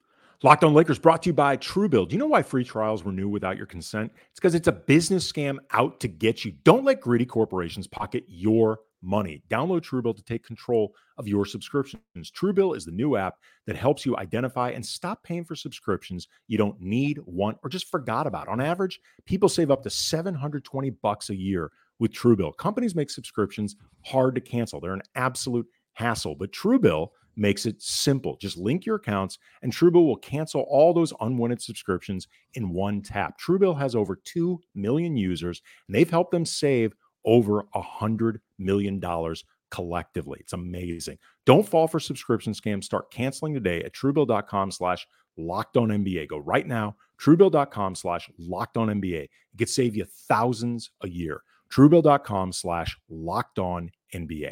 Locked 0.42 0.64
on 0.64 0.74
Lakers 0.74 1.00
brought 1.00 1.24
to 1.24 1.30
you 1.30 1.34
by 1.34 1.58
Truebill. 1.58 2.08
Do 2.08 2.14
you 2.14 2.20
know 2.20 2.28
why 2.28 2.44
free 2.44 2.64
trials 2.64 3.04
renew 3.04 3.28
without 3.28 3.58
your 3.58 3.66
consent? 3.66 4.10
It's 4.32 4.40
because 4.40 4.56
it's 4.56 4.70
a 4.70 4.74
business 4.74 5.30
scam 5.30 5.58
out 5.72 6.00
to 6.00 6.08
get 6.08 6.46
you. 6.46 6.54
Don't 6.64 6.86
let 6.86 7.02
greedy 7.02 7.26
corporations 7.26 7.88
pocket 7.88 8.24
your 8.28 8.80
money. 9.02 9.42
Download 9.50 9.82
Truebill 9.82 10.16
to 10.16 10.24
take 10.24 10.46
control 10.46 10.94
of 11.18 11.28
your 11.28 11.46
subscriptions. 11.46 12.02
Truebill 12.16 12.76
is 12.76 12.86
the 12.86 12.92
new 12.92 13.16
app 13.16 13.36
that 13.66 13.76
helps 13.76 14.06
you 14.06 14.18
identify 14.18 14.72
and 14.72 14.86
stop 14.86 15.24
paying 15.24 15.46
for 15.46 15.56
subscriptions 15.56 16.28
you 16.48 16.58
don't 16.58 16.80
need, 16.82 17.20
want, 17.26 17.58
or 17.64 17.70
just 17.70 17.90
forgot 17.90 18.28
about. 18.28 18.48
On 18.48 18.62
average, 18.62 19.00
people 19.26 19.50
save 19.50 19.72
up 19.72 19.84
to 19.84 19.90
720 19.90 20.90
bucks 20.90 21.30
a 21.30 21.36
year 21.36 21.72
with 22.00 22.14
Truebill. 22.14 22.58
Companies 22.58 22.96
make 22.96 23.10
subscriptions 23.10 23.76
hard 24.06 24.36
to 24.36 24.42
cancel. 24.42 24.80
They're 24.80 24.94
an 24.94 25.02
absolute 25.16 25.68
hassle, 25.94 26.36
but 26.36 26.52
Truebill 26.52 27.10
makes 27.36 27.66
it 27.66 27.82
simple. 27.82 28.38
Just 28.38 28.58
link 28.58 28.86
your 28.86 28.98
accounts, 28.98 29.38
and 29.62 29.72
Truebill 29.72 30.06
will 30.06 30.18
cancel 30.18 30.62
all 30.62 30.94
those 30.94 31.14
unwanted 31.22 31.62
subscriptions 31.62 32.28
in 32.54 32.70
one 32.70 33.02
tap. 33.02 33.40
Truebill 33.40 33.78
has 33.78 33.96
over 33.96 34.16
2 34.16 34.60
million 34.76 35.16
users, 35.16 35.62
and 35.88 35.96
they've 35.96 36.10
helped 36.10 36.32
them 36.32 36.46
save 36.46 36.94
over 37.26 37.62
a 37.74 37.82
$100 37.82 38.40
million 38.60 39.00
dollars 39.00 39.44
collectively. 39.72 40.40
It's 40.42 40.54
amazing. 40.54 41.18
Don't 41.46 41.68
fall 41.68 41.88
for 41.88 42.00
subscription 42.00 42.54
scams. 42.54 42.86
Start 42.86 43.12
canceling 43.12 43.54
today 43.54 43.84
at 43.84 43.94
truebill.com 43.94 44.72
slash 44.72 45.06
locked 45.38 45.78
on 45.78 45.90
NBA. 45.90 46.28
Go 46.28 46.38
right 46.40 46.68
now, 46.68 46.96
truebill.com 47.22 47.96
slash 47.96 48.30
locked 48.38 48.78
on 48.78 48.88
NBA. 48.88 49.24
It 49.24 49.30
could 49.58 49.70
save 49.70 49.96
you 49.96 50.06
thousands 50.28 50.92
a 51.02 51.10
year. 51.10 51.42
Truebill.com 51.72 52.52
slash 52.52 52.98
locked 53.10 53.60
on 53.60 53.92
NBA. 54.14 54.52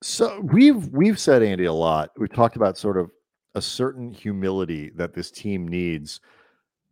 So 0.00 0.40
we've 0.40 0.86
we've 0.88 1.18
said 1.18 1.42
Andy 1.42 1.64
a 1.64 1.72
lot. 1.72 2.10
We've 2.16 2.32
talked 2.32 2.54
about 2.54 2.78
sort 2.78 2.96
of 2.96 3.10
a 3.56 3.62
certain 3.62 4.12
humility 4.12 4.90
that 4.94 5.12
this 5.12 5.32
team 5.32 5.66
needs 5.66 6.20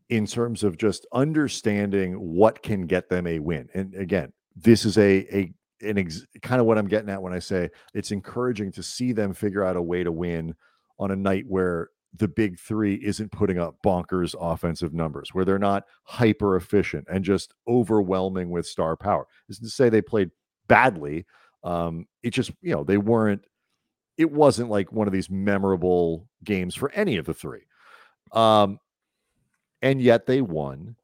in 0.08 0.26
terms 0.26 0.64
of 0.64 0.76
just 0.76 1.06
understanding 1.12 2.14
what 2.14 2.62
can 2.62 2.82
get 2.86 3.08
them 3.08 3.26
a 3.26 3.38
win. 3.38 3.68
And 3.74 3.94
again, 3.94 4.32
this 4.56 4.84
is 4.84 4.98
a 4.98 5.36
a 5.36 5.52
an 5.82 5.98
ex, 5.98 6.26
kind 6.42 6.60
of 6.60 6.66
what 6.66 6.78
I'm 6.78 6.88
getting 6.88 7.10
at 7.10 7.22
when 7.22 7.34
I 7.34 7.38
say 7.38 7.70
it's 7.94 8.10
encouraging 8.10 8.72
to 8.72 8.82
see 8.82 9.12
them 9.12 9.34
figure 9.34 9.62
out 9.64 9.76
a 9.76 9.82
way 9.82 10.02
to 10.02 10.10
win 10.10 10.54
on 10.98 11.10
a 11.10 11.16
night 11.16 11.44
where 11.46 11.90
the 12.18 12.28
big 12.28 12.58
three 12.58 12.94
isn't 12.94 13.30
putting 13.30 13.58
up 13.58 13.76
bonkers 13.84 14.34
offensive 14.40 14.94
numbers, 14.94 15.34
where 15.34 15.44
they're 15.44 15.58
not 15.58 15.84
hyper 16.04 16.56
efficient 16.56 17.06
and 17.10 17.24
just 17.24 17.52
overwhelming 17.68 18.48
with 18.48 18.66
star 18.66 18.96
power. 18.96 19.26
Isn't 19.50 19.64
to 19.64 19.70
say 19.70 19.90
they 19.90 20.00
played 20.00 20.30
badly, 20.66 21.26
um, 21.62 22.06
it 22.22 22.30
just, 22.30 22.52
you 22.62 22.74
know, 22.74 22.84
they 22.84 22.96
weren't, 22.96 23.44
it 24.16 24.30
wasn't 24.30 24.70
like 24.70 24.92
one 24.92 25.06
of 25.06 25.12
these 25.12 25.28
memorable 25.28 26.26
games 26.42 26.74
for 26.74 26.90
any 26.92 27.18
of 27.18 27.26
the 27.26 27.34
three. 27.34 27.66
Um, 28.32 28.80
and 29.82 30.00
yet 30.00 30.24
they 30.24 30.40
won. 30.40 30.96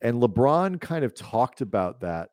And 0.00 0.22
LeBron 0.22 0.80
kind 0.80 1.04
of 1.04 1.14
talked 1.14 1.60
about 1.60 2.00
that 2.00 2.30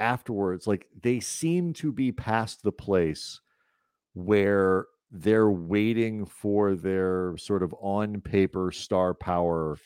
afterwards. 0.00 0.66
Like 0.66 0.86
they 1.00 1.20
seem 1.20 1.72
to 1.74 1.92
be 1.92 2.10
past 2.10 2.62
the 2.62 2.72
place 2.72 3.40
where 4.14 4.86
they're 5.10 5.50
waiting 5.50 6.26
for 6.26 6.74
their 6.74 7.36
sort 7.36 7.62
of 7.62 7.74
on 7.80 8.20
paper 8.20 8.72
star 8.72 9.14
power 9.14 9.76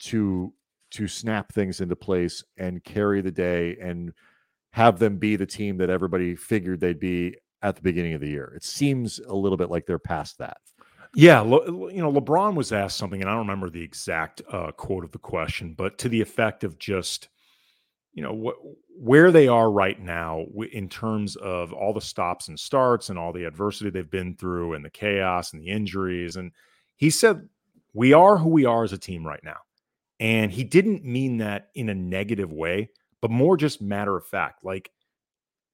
to 0.00 0.52
to 0.90 1.08
snap 1.08 1.52
things 1.52 1.80
into 1.80 1.96
place 1.96 2.44
and 2.56 2.84
carry 2.84 3.20
the 3.20 3.30
day 3.30 3.76
and 3.80 4.12
have 4.70 4.98
them 4.98 5.16
be 5.16 5.34
the 5.34 5.46
team 5.46 5.76
that 5.78 5.90
everybody 5.90 6.36
figured 6.36 6.80
they'd 6.80 7.00
be 7.00 7.36
at 7.62 7.74
the 7.74 7.82
beginning 7.82 8.14
of 8.14 8.20
the 8.20 8.28
year. 8.28 8.52
It 8.54 8.62
seems 8.62 9.18
a 9.18 9.34
little 9.34 9.56
bit 9.56 9.70
like 9.70 9.86
they're 9.86 9.98
past 9.98 10.38
that. 10.38 10.58
Yeah, 11.16 11.42
you 11.44 11.92
know, 11.96 12.12
LeBron 12.12 12.54
was 12.54 12.72
asked 12.72 12.96
something, 12.96 13.20
and 13.20 13.30
I 13.30 13.32
don't 13.32 13.46
remember 13.46 13.70
the 13.70 13.82
exact 13.82 14.42
uh, 14.50 14.72
quote 14.72 15.04
of 15.04 15.12
the 15.12 15.18
question, 15.18 15.74
but 15.74 15.96
to 15.98 16.08
the 16.08 16.20
effect 16.20 16.64
of 16.64 16.78
just, 16.78 17.28
you 18.14 18.22
know, 18.22 18.34
wh- 18.34 19.00
where 19.00 19.30
they 19.30 19.48
are 19.48 19.70
right 19.70 20.00
now 20.00 20.46
in 20.72 20.88
terms 20.88 21.36
of 21.36 21.72
all 21.72 21.92
the 21.92 22.00
stops 22.00 22.48
and 22.48 22.58
starts 22.58 23.10
and 23.10 23.18
all 23.18 23.32
the 23.32 23.44
adversity 23.44 23.90
they've 23.90 24.10
been 24.10 24.36
through 24.36 24.74
and 24.74 24.84
the 24.84 24.90
chaos 24.90 25.52
and 25.52 25.60
the 25.60 25.68
injuries. 25.68 26.36
And 26.36 26.52
he 26.96 27.10
said, 27.10 27.48
We 27.92 28.12
are 28.12 28.36
who 28.36 28.48
we 28.48 28.64
are 28.64 28.84
as 28.84 28.92
a 28.92 28.98
team 28.98 29.26
right 29.26 29.42
now. 29.44 29.58
And 30.20 30.50
he 30.50 30.64
didn't 30.64 31.04
mean 31.04 31.38
that 31.38 31.68
in 31.74 31.88
a 31.88 31.94
negative 31.94 32.52
way 32.52 32.88
but 33.24 33.30
more 33.30 33.56
just 33.56 33.80
matter 33.80 34.14
of 34.14 34.26
fact. 34.26 34.66
Like, 34.66 34.90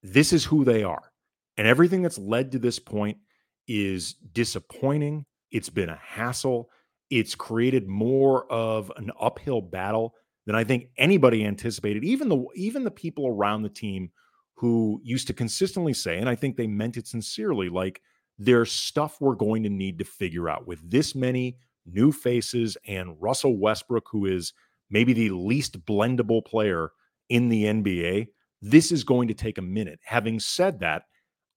this 0.05 0.33
is 0.33 0.44
who 0.44 0.64
they 0.64 0.85
are. 0.85 1.11
And 1.57 1.66
everything 1.66 2.00
that's 2.00 2.16
led 2.16 2.53
to 2.53 2.61
this 2.61 2.79
point 2.79 3.18
is 3.66 4.14
disappointing. 4.33 5.26
It's 5.50 5.68
been 5.68 5.88
a 5.88 5.98
hassle. 6.00 6.70
It's 7.11 7.35
created 7.35 7.88
more 7.88 8.46
of 8.53 8.92
an 8.96 9.11
uphill 9.20 9.61
battle 9.61 10.14
than 10.50 10.56
I 10.56 10.64
think 10.64 10.88
anybody 10.98 11.44
anticipated. 11.44 12.02
Even 12.02 12.28
the 12.28 12.44
even 12.56 12.82
the 12.82 12.90
people 12.90 13.28
around 13.28 13.62
the 13.62 13.68
team 13.68 14.10
who 14.54 15.00
used 15.04 15.28
to 15.28 15.32
consistently 15.32 15.94
say, 15.94 16.18
and 16.18 16.28
I 16.28 16.34
think 16.34 16.56
they 16.56 16.66
meant 16.66 16.96
it 16.96 17.06
sincerely, 17.06 17.68
like 17.68 18.02
there's 18.36 18.72
stuff 18.72 19.20
we're 19.20 19.36
going 19.36 19.62
to 19.62 19.70
need 19.70 19.96
to 20.00 20.04
figure 20.04 20.48
out 20.48 20.66
with 20.66 20.80
this 20.90 21.14
many 21.14 21.56
new 21.86 22.10
faces 22.10 22.76
and 22.88 23.14
Russell 23.22 23.58
Westbrook, 23.58 24.08
who 24.10 24.26
is 24.26 24.52
maybe 24.90 25.12
the 25.12 25.30
least 25.30 25.86
blendable 25.86 26.44
player 26.44 26.90
in 27.28 27.48
the 27.48 27.66
NBA, 27.66 28.26
this 28.60 28.90
is 28.90 29.04
going 29.04 29.28
to 29.28 29.34
take 29.34 29.56
a 29.56 29.62
minute. 29.62 30.00
Having 30.02 30.40
said 30.40 30.80
that, 30.80 31.04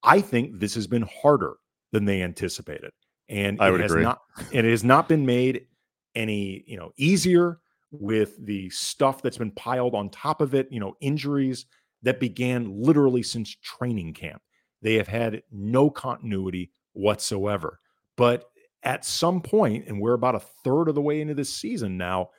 I 0.04 0.22
think 0.22 0.60
this 0.60 0.76
has 0.76 0.86
been 0.86 1.10
harder 1.24 1.56
than 1.94 2.06
they 2.06 2.22
anticipated. 2.22 2.92
And 3.28 3.60
I 3.60 3.70
it 3.70 3.72
would 3.72 3.82
has 3.82 3.92
agree. 3.92 4.04
not 4.04 4.20
it 4.52 4.66
has 4.66 4.84
not 4.84 5.10
been 5.10 5.26
made 5.26 5.66
any, 6.14 6.64
you 6.68 6.78
know, 6.78 6.92
easier 6.96 7.60
with 7.94 8.44
the 8.46 8.70
stuff 8.72 9.22
that's 9.22 9.38
been 9.38 9.52
piled 9.52 9.94
on 9.94 10.10
top 10.10 10.42
of 10.42 10.56
it, 10.56 10.68
you 10.72 10.80
know, 10.80 10.96
injuries 11.00 11.68
that 12.02 12.20
began 12.20 12.82
literally 12.82 13.24
since 13.24 13.56
training 13.62 14.14
camp. 14.14 14.42
They 14.82 14.96
have 14.96 15.08
had 15.08 15.44
no 15.52 15.90
continuity 15.90 16.72
whatsoever. 16.94 17.80
But 18.18 18.46
at 18.82 19.06
some 19.06 19.42
point, 19.42 19.88
and 19.88 20.02
we're 20.02 20.14
about 20.14 20.36
a 20.36 20.44
third 20.64 20.90
of 20.90 20.96
the 20.96 21.02
way 21.02 21.22
into 21.22 21.36
this 21.36 21.54
season 21.54 21.98
now, 21.98 22.32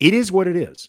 it 0.00 0.14
is 0.14 0.32
what 0.32 0.48
it 0.48 0.56
is. 0.56 0.88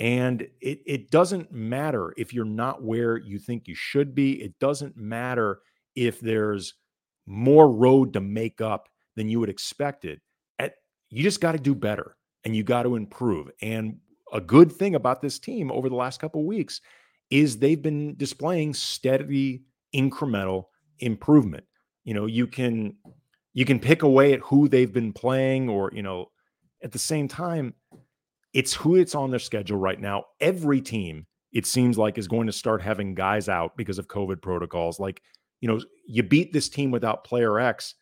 And 0.00 0.42
it, 0.60 0.80
it 0.84 1.10
doesn't 1.10 1.52
matter 1.52 2.12
if 2.16 2.34
you're 2.34 2.44
not 2.44 2.82
where 2.82 3.16
you 3.16 3.38
think 3.38 3.68
you 3.68 3.74
should 3.74 4.14
be. 4.14 4.42
It 4.42 4.58
doesn't 4.58 4.96
matter 4.96 5.60
if 5.94 6.20
there's 6.20 6.74
more 7.26 7.70
road 7.70 8.12
to 8.14 8.20
make 8.20 8.60
up 8.60 8.88
than 9.16 9.28
you 9.28 9.38
would 9.40 9.48
expect 9.48 10.04
it. 10.04 10.20
At, 10.58 10.74
you 11.08 11.22
just 11.22 11.40
got 11.40 11.52
to 11.52 11.58
do 11.58 11.74
better 11.74 12.16
and 12.44 12.54
you 12.54 12.62
got 12.62 12.82
to 12.84 12.96
improve. 12.96 13.50
And 13.62 13.98
a 14.32 14.40
good 14.40 14.72
thing 14.72 14.94
about 14.94 15.22
this 15.22 15.38
team 15.38 15.70
over 15.70 15.88
the 15.88 15.94
last 15.94 16.20
couple 16.20 16.44
weeks 16.44 16.80
is 17.30 17.58
they've 17.58 17.80
been 17.80 18.16
displaying 18.16 18.74
steady 18.74 19.62
incremental 19.94 20.64
improvement. 20.98 21.64
You 22.04 22.14
know, 22.14 22.26
you 22.26 22.46
can 22.46 22.96
you 23.54 23.64
can 23.64 23.78
pick 23.78 24.02
away 24.02 24.32
at 24.32 24.40
who 24.40 24.68
they've 24.68 24.92
been 24.92 25.12
playing 25.12 25.68
or, 25.68 25.90
you 25.94 26.02
know, 26.02 26.30
at 26.82 26.92
the 26.92 26.98
same 26.98 27.28
time, 27.28 27.74
it's 28.52 28.74
who 28.74 28.96
it's 28.96 29.14
on 29.14 29.30
their 29.30 29.38
schedule 29.38 29.78
right 29.78 30.00
now. 30.00 30.24
Every 30.40 30.80
team, 30.80 31.26
it 31.52 31.64
seems 31.64 31.96
like, 31.96 32.18
is 32.18 32.28
going 32.28 32.46
to 32.46 32.52
start 32.52 32.82
having 32.82 33.14
guys 33.14 33.48
out 33.48 33.76
because 33.76 33.98
of 33.98 34.08
COVID 34.08 34.42
protocols. 34.42 35.00
Like, 35.00 35.22
you 35.60 35.68
know, 35.68 35.80
you 36.06 36.22
beat 36.22 36.52
this 36.52 36.68
team 36.68 36.90
without 36.90 37.24
player 37.24 37.58
X. 37.58 37.94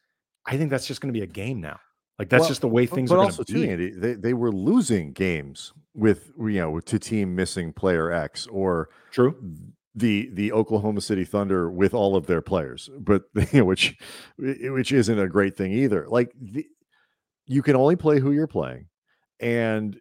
I 0.47 0.57
think 0.57 0.71
that's 0.71 0.87
just 0.87 1.01
going 1.01 1.13
to 1.13 1.19
be 1.19 1.25
a 1.25 1.29
game 1.29 1.61
now. 1.61 1.79
Like 2.23 2.29
that's 2.29 2.43
Well, 2.43 2.49
just 2.51 2.61
the 2.61 2.69
way 2.69 2.87
things 2.87 3.11
but 3.11 3.17
are 3.17 3.25
also 3.25 3.43
going 3.43 3.47
to 3.47 3.67
too. 3.67 3.73
Andy, 3.73 3.91
they, 3.91 4.15
they 4.15 4.33
were 4.33 4.53
losing 4.53 5.11
games 5.11 5.73
with 5.93 6.31
you 6.39 6.61
know 6.61 6.79
to 6.79 6.97
team 6.97 7.35
missing 7.35 7.73
player 7.73 8.13
X 8.13 8.47
or 8.47 8.91
True. 9.11 9.35
the 9.97 10.31
the 10.33 10.53
Oklahoma 10.53 11.01
City 11.01 11.25
Thunder 11.25 11.69
with 11.69 11.93
all 11.93 12.15
of 12.15 12.29
their 12.29 12.41
players, 12.41 12.89
but 12.97 13.25
you 13.53 13.59
know, 13.59 13.65
which 13.65 13.97
which 14.39 14.93
isn't 14.93 15.19
a 15.19 15.27
great 15.27 15.57
thing 15.57 15.73
either. 15.73 16.07
Like 16.09 16.31
the, 16.41 16.65
you 17.47 17.61
can 17.61 17.75
only 17.75 17.97
play 17.97 18.21
who 18.21 18.31
you're 18.31 18.47
playing, 18.47 18.87
and 19.41 19.99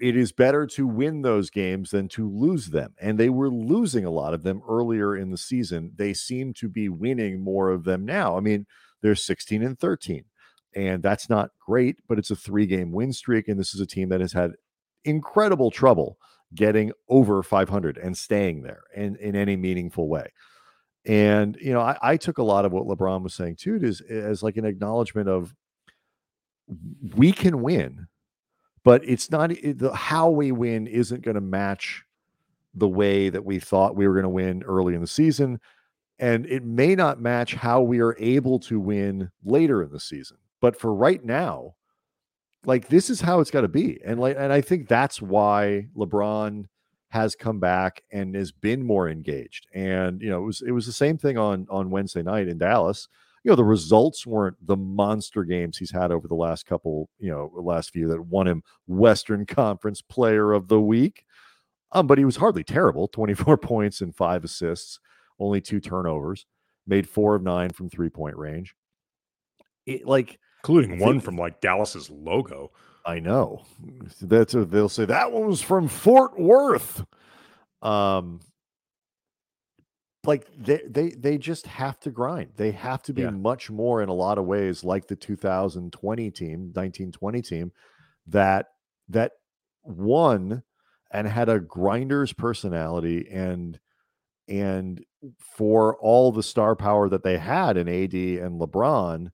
it 0.00 0.16
is 0.16 0.30
better 0.30 0.68
to 0.68 0.86
win 0.86 1.22
those 1.22 1.50
games 1.50 1.90
than 1.90 2.06
to 2.10 2.30
lose 2.30 2.66
them. 2.66 2.94
And 3.00 3.18
they 3.18 3.28
were 3.28 3.50
losing 3.50 4.04
a 4.04 4.10
lot 4.10 4.34
of 4.34 4.44
them 4.44 4.62
earlier 4.68 5.16
in 5.16 5.32
the 5.32 5.36
season. 5.36 5.94
They 5.96 6.14
seem 6.14 6.54
to 6.54 6.68
be 6.68 6.88
winning 6.88 7.42
more 7.42 7.70
of 7.70 7.82
them 7.82 8.04
now. 8.04 8.36
I 8.36 8.40
mean, 8.40 8.66
they're 9.02 9.16
16 9.16 9.64
and 9.64 9.76
13, 9.76 10.24
and 10.74 11.02
that's 11.02 11.28
not 11.28 11.50
great, 11.58 11.96
but 12.08 12.18
it's 12.18 12.30
a 12.30 12.36
three 12.36 12.66
game 12.66 12.92
win 12.92 13.12
streak. 13.12 13.48
And 13.48 13.58
this 13.58 13.74
is 13.74 13.80
a 13.80 13.86
team 13.86 14.08
that 14.10 14.20
has 14.20 14.32
had 14.32 14.52
incredible 15.04 15.70
trouble 15.70 16.18
getting 16.54 16.92
over 17.08 17.42
500 17.42 17.96
and 17.96 18.16
staying 18.16 18.62
there 18.62 18.82
in, 18.94 19.16
in 19.16 19.36
any 19.36 19.56
meaningful 19.56 20.08
way. 20.08 20.32
And, 21.06 21.56
you 21.60 21.72
know, 21.72 21.80
I, 21.80 21.96
I 22.02 22.16
took 22.16 22.38
a 22.38 22.42
lot 22.42 22.64
of 22.64 22.72
what 22.72 22.86
LeBron 22.86 23.22
was 23.22 23.34
saying 23.34 23.56
too 23.56 23.80
as, 23.82 24.00
as 24.02 24.42
like 24.42 24.56
an 24.56 24.64
acknowledgement 24.64 25.28
of 25.28 25.54
we 27.16 27.32
can 27.32 27.62
win, 27.62 28.08
but 28.84 29.02
it's 29.04 29.30
not 29.30 29.50
the 29.50 29.92
how 29.94 30.30
we 30.30 30.52
win 30.52 30.86
isn't 30.86 31.22
going 31.22 31.36
to 31.36 31.40
match 31.40 32.04
the 32.74 32.88
way 32.88 33.28
that 33.28 33.44
we 33.44 33.58
thought 33.58 33.96
we 33.96 34.06
were 34.06 34.14
going 34.14 34.24
to 34.24 34.28
win 34.28 34.62
early 34.62 34.94
in 34.94 35.00
the 35.00 35.06
season. 35.06 35.58
And 36.18 36.46
it 36.46 36.64
may 36.64 36.94
not 36.94 37.20
match 37.20 37.54
how 37.54 37.80
we 37.80 38.00
are 38.00 38.16
able 38.18 38.60
to 38.60 38.78
win 38.78 39.30
later 39.42 39.82
in 39.82 39.90
the 39.90 40.00
season. 40.00 40.36
But 40.60 40.78
for 40.78 40.94
right 40.94 41.24
now, 41.24 41.74
like 42.64 42.88
this 42.88 43.10
is 43.10 43.20
how 43.20 43.40
it's 43.40 43.50
got 43.50 43.62
to 43.62 43.68
be. 43.68 44.00
And 44.04 44.20
like 44.20 44.36
and 44.38 44.52
I 44.52 44.60
think 44.60 44.88
that's 44.88 45.22
why 45.22 45.86
LeBron 45.96 46.66
has 47.10 47.34
come 47.34 47.58
back 47.58 48.02
and 48.12 48.34
has 48.34 48.52
been 48.52 48.84
more 48.84 49.08
engaged. 49.08 49.66
And 49.74 50.20
you 50.20 50.30
know, 50.30 50.42
it 50.42 50.46
was 50.46 50.62
it 50.62 50.72
was 50.72 50.86
the 50.86 50.92
same 50.92 51.18
thing 51.18 51.38
on 51.38 51.66
on 51.70 51.90
Wednesday 51.90 52.22
night 52.22 52.48
in 52.48 52.58
Dallas. 52.58 53.08
You 53.42 53.50
know, 53.50 53.56
the 53.56 53.64
results 53.64 54.26
weren't 54.26 54.56
the 54.66 54.76
monster 54.76 55.44
games 55.44 55.78
he's 55.78 55.90
had 55.90 56.12
over 56.12 56.28
the 56.28 56.34
last 56.34 56.66
couple, 56.66 57.08
you 57.18 57.30
know, 57.30 57.50
last 57.54 57.90
few 57.90 58.06
that 58.08 58.20
won 58.22 58.46
him 58.46 58.62
Western 58.86 59.46
Conference 59.46 60.02
Player 60.02 60.52
of 60.52 60.68
the 60.68 60.80
Week. 60.80 61.24
Um, 61.92 62.06
but 62.06 62.18
he 62.18 62.24
was 62.24 62.36
hardly 62.36 62.62
terrible 62.62 63.08
24 63.08 63.56
points 63.58 64.00
and 64.00 64.14
five 64.14 64.44
assists, 64.44 65.00
only 65.38 65.60
two 65.60 65.80
turnovers, 65.80 66.46
made 66.86 67.08
four 67.08 67.34
of 67.34 67.42
nine 67.42 67.70
from 67.70 67.88
three 67.88 68.10
point 68.10 68.36
range. 68.36 68.74
It, 69.86 70.06
like, 70.06 70.38
including 70.62 70.98
one 70.98 71.20
from 71.20 71.36
like 71.36 71.60
Dallas's 71.60 72.10
logo. 72.10 72.70
I 73.04 73.18
know. 73.18 73.64
That's 74.20 74.54
a, 74.54 74.64
they'll 74.64 74.88
say 74.88 75.06
that 75.06 75.32
one 75.32 75.48
was 75.48 75.62
from 75.62 75.88
Fort 75.88 76.38
Worth. 76.38 77.04
Um, 77.82 78.40
like 80.26 80.46
they 80.56 80.82
they 80.86 81.10
they 81.10 81.38
just 81.38 81.66
have 81.66 81.98
to 82.00 82.10
grind. 82.10 82.52
They 82.56 82.72
have 82.72 83.02
to 83.04 83.14
be 83.14 83.22
yeah. 83.22 83.30
much 83.30 83.70
more 83.70 84.02
in 84.02 84.10
a 84.10 84.14
lot 84.14 84.36
of 84.36 84.44
ways 84.44 84.84
like 84.84 85.06
the 85.06 85.16
2020 85.16 86.30
team, 86.30 86.60
1920 86.74 87.42
team 87.42 87.72
that 88.26 88.66
that 89.08 89.32
won 89.82 90.62
and 91.10 91.26
had 91.26 91.48
a 91.48 91.58
grinder's 91.58 92.32
personality 92.32 93.26
and 93.30 93.78
and 94.46 95.04
for 95.38 95.96
all 95.96 96.32
the 96.32 96.42
star 96.42 96.76
power 96.76 97.08
that 97.08 97.22
they 97.22 97.38
had 97.38 97.76
in 97.76 97.88
AD 97.88 98.14
and 98.14 98.60
LeBron 98.60 99.30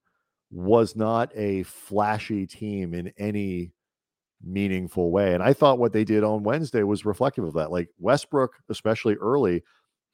was 0.57 0.97
not 0.97 1.31
a 1.35 1.63
flashy 1.65 2.47
team 2.47 2.95
in 2.95 3.13
any 3.19 3.73
meaningful 4.43 5.11
way. 5.11 5.35
And 5.35 5.43
I 5.43 5.53
thought 5.53 5.79
what 5.79 5.93
they 5.93 6.05
did 6.05 6.25
on 6.25 6.43
Wednesday 6.43 6.83
was 6.83 7.05
reflective 7.05 7.45
of 7.45 7.55
that. 7.55 7.71
Like 7.71 7.89
Westbrook, 7.99 8.55
especially 8.69 9.15
early, 9.17 9.63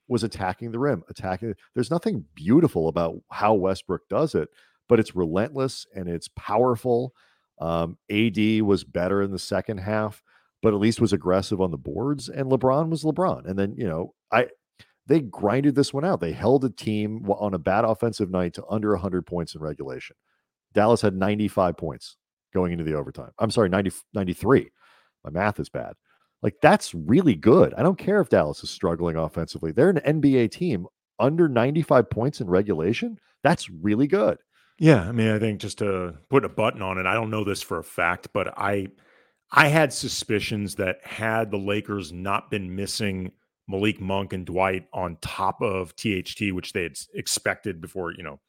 was 0.08 0.24
attacking 0.24 0.72
the 0.72 0.78
rim, 0.78 1.04
attacking. 1.08 1.54
There's 1.74 1.90
nothing 1.90 2.24
beautiful 2.34 2.88
about 2.88 3.16
how 3.30 3.54
Westbrook 3.54 4.08
does 4.08 4.34
it, 4.34 4.48
but 4.88 4.98
it's 4.98 5.14
relentless 5.14 5.86
and 5.94 6.08
it's 6.08 6.28
powerful. 6.36 7.14
Um, 7.60 7.96
AD 8.10 8.62
was 8.62 8.84
better 8.84 9.22
in 9.22 9.30
the 9.30 9.38
second 9.38 9.78
half 9.78 10.22
but 10.62 10.72
at 10.72 10.80
least 10.80 11.00
was 11.00 11.12
aggressive 11.12 11.60
on 11.60 11.72
the 11.72 11.76
boards. 11.76 12.28
And 12.28 12.50
LeBron 12.50 12.88
was 12.88 13.02
LeBron. 13.02 13.46
And 13.46 13.58
then, 13.58 13.74
you 13.76 13.86
know, 13.86 14.14
I 14.30 14.46
they 15.06 15.20
grinded 15.20 15.74
this 15.74 15.92
one 15.92 16.04
out. 16.04 16.20
They 16.20 16.32
held 16.32 16.64
a 16.64 16.70
team 16.70 17.28
on 17.28 17.54
a 17.54 17.58
bad 17.58 17.84
offensive 17.84 18.30
night 18.30 18.54
to 18.54 18.64
under 18.70 18.92
100 18.92 19.26
points 19.26 19.56
in 19.56 19.60
regulation. 19.60 20.14
Dallas 20.72 21.00
had 21.00 21.14
95 21.14 21.76
points 21.76 22.16
going 22.52 22.72
into 22.72 22.84
the 22.84 22.94
overtime. 22.94 23.30
I'm 23.38 23.50
sorry, 23.50 23.68
90, 23.68 23.92
93. 24.14 24.70
My 25.24 25.30
math 25.30 25.60
is 25.60 25.68
bad. 25.68 25.94
Like 26.42 26.56
that's 26.60 26.94
really 26.94 27.34
good. 27.34 27.72
I 27.74 27.82
don't 27.82 27.98
care 27.98 28.20
if 28.20 28.28
Dallas 28.28 28.62
is 28.64 28.70
struggling 28.70 29.16
offensively. 29.16 29.72
They're 29.72 29.90
an 29.90 30.22
NBA 30.22 30.50
team 30.50 30.86
under 31.18 31.48
95 31.48 32.10
points 32.10 32.40
in 32.40 32.48
regulation. 32.48 33.18
That's 33.42 33.70
really 33.70 34.06
good. 34.06 34.38
Yeah, 34.78 35.02
I 35.02 35.12
mean, 35.12 35.28
I 35.28 35.38
think 35.38 35.60
just 35.60 35.78
to 35.78 36.14
put 36.28 36.44
a 36.44 36.48
button 36.48 36.82
on 36.82 36.98
it, 36.98 37.06
I 37.06 37.14
don't 37.14 37.30
know 37.30 37.44
this 37.44 37.62
for 37.62 37.78
a 37.78 37.84
fact, 37.84 38.28
but 38.32 38.58
I 38.58 38.88
I 39.52 39.68
had 39.68 39.92
suspicions 39.92 40.74
that 40.76 41.04
had 41.04 41.50
the 41.50 41.58
Lakers 41.58 42.12
not 42.12 42.50
been 42.50 42.74
missing 42.74 43.32
Malik 43.68 44.00
Monk 44.00 44.32
and 44.32 44.46
Dwight 44.46 44.86
on 44.92 45.18
top 45.20 45.60
of 45.62 45.94
THT, 45.96 46.52
which 46.52 46.72
they 46.72 46.82
had 46.82 46.96
expected 47.14 47.80
before, 47.80 48.12
you 48.12 48.22
know, 48.22 48.40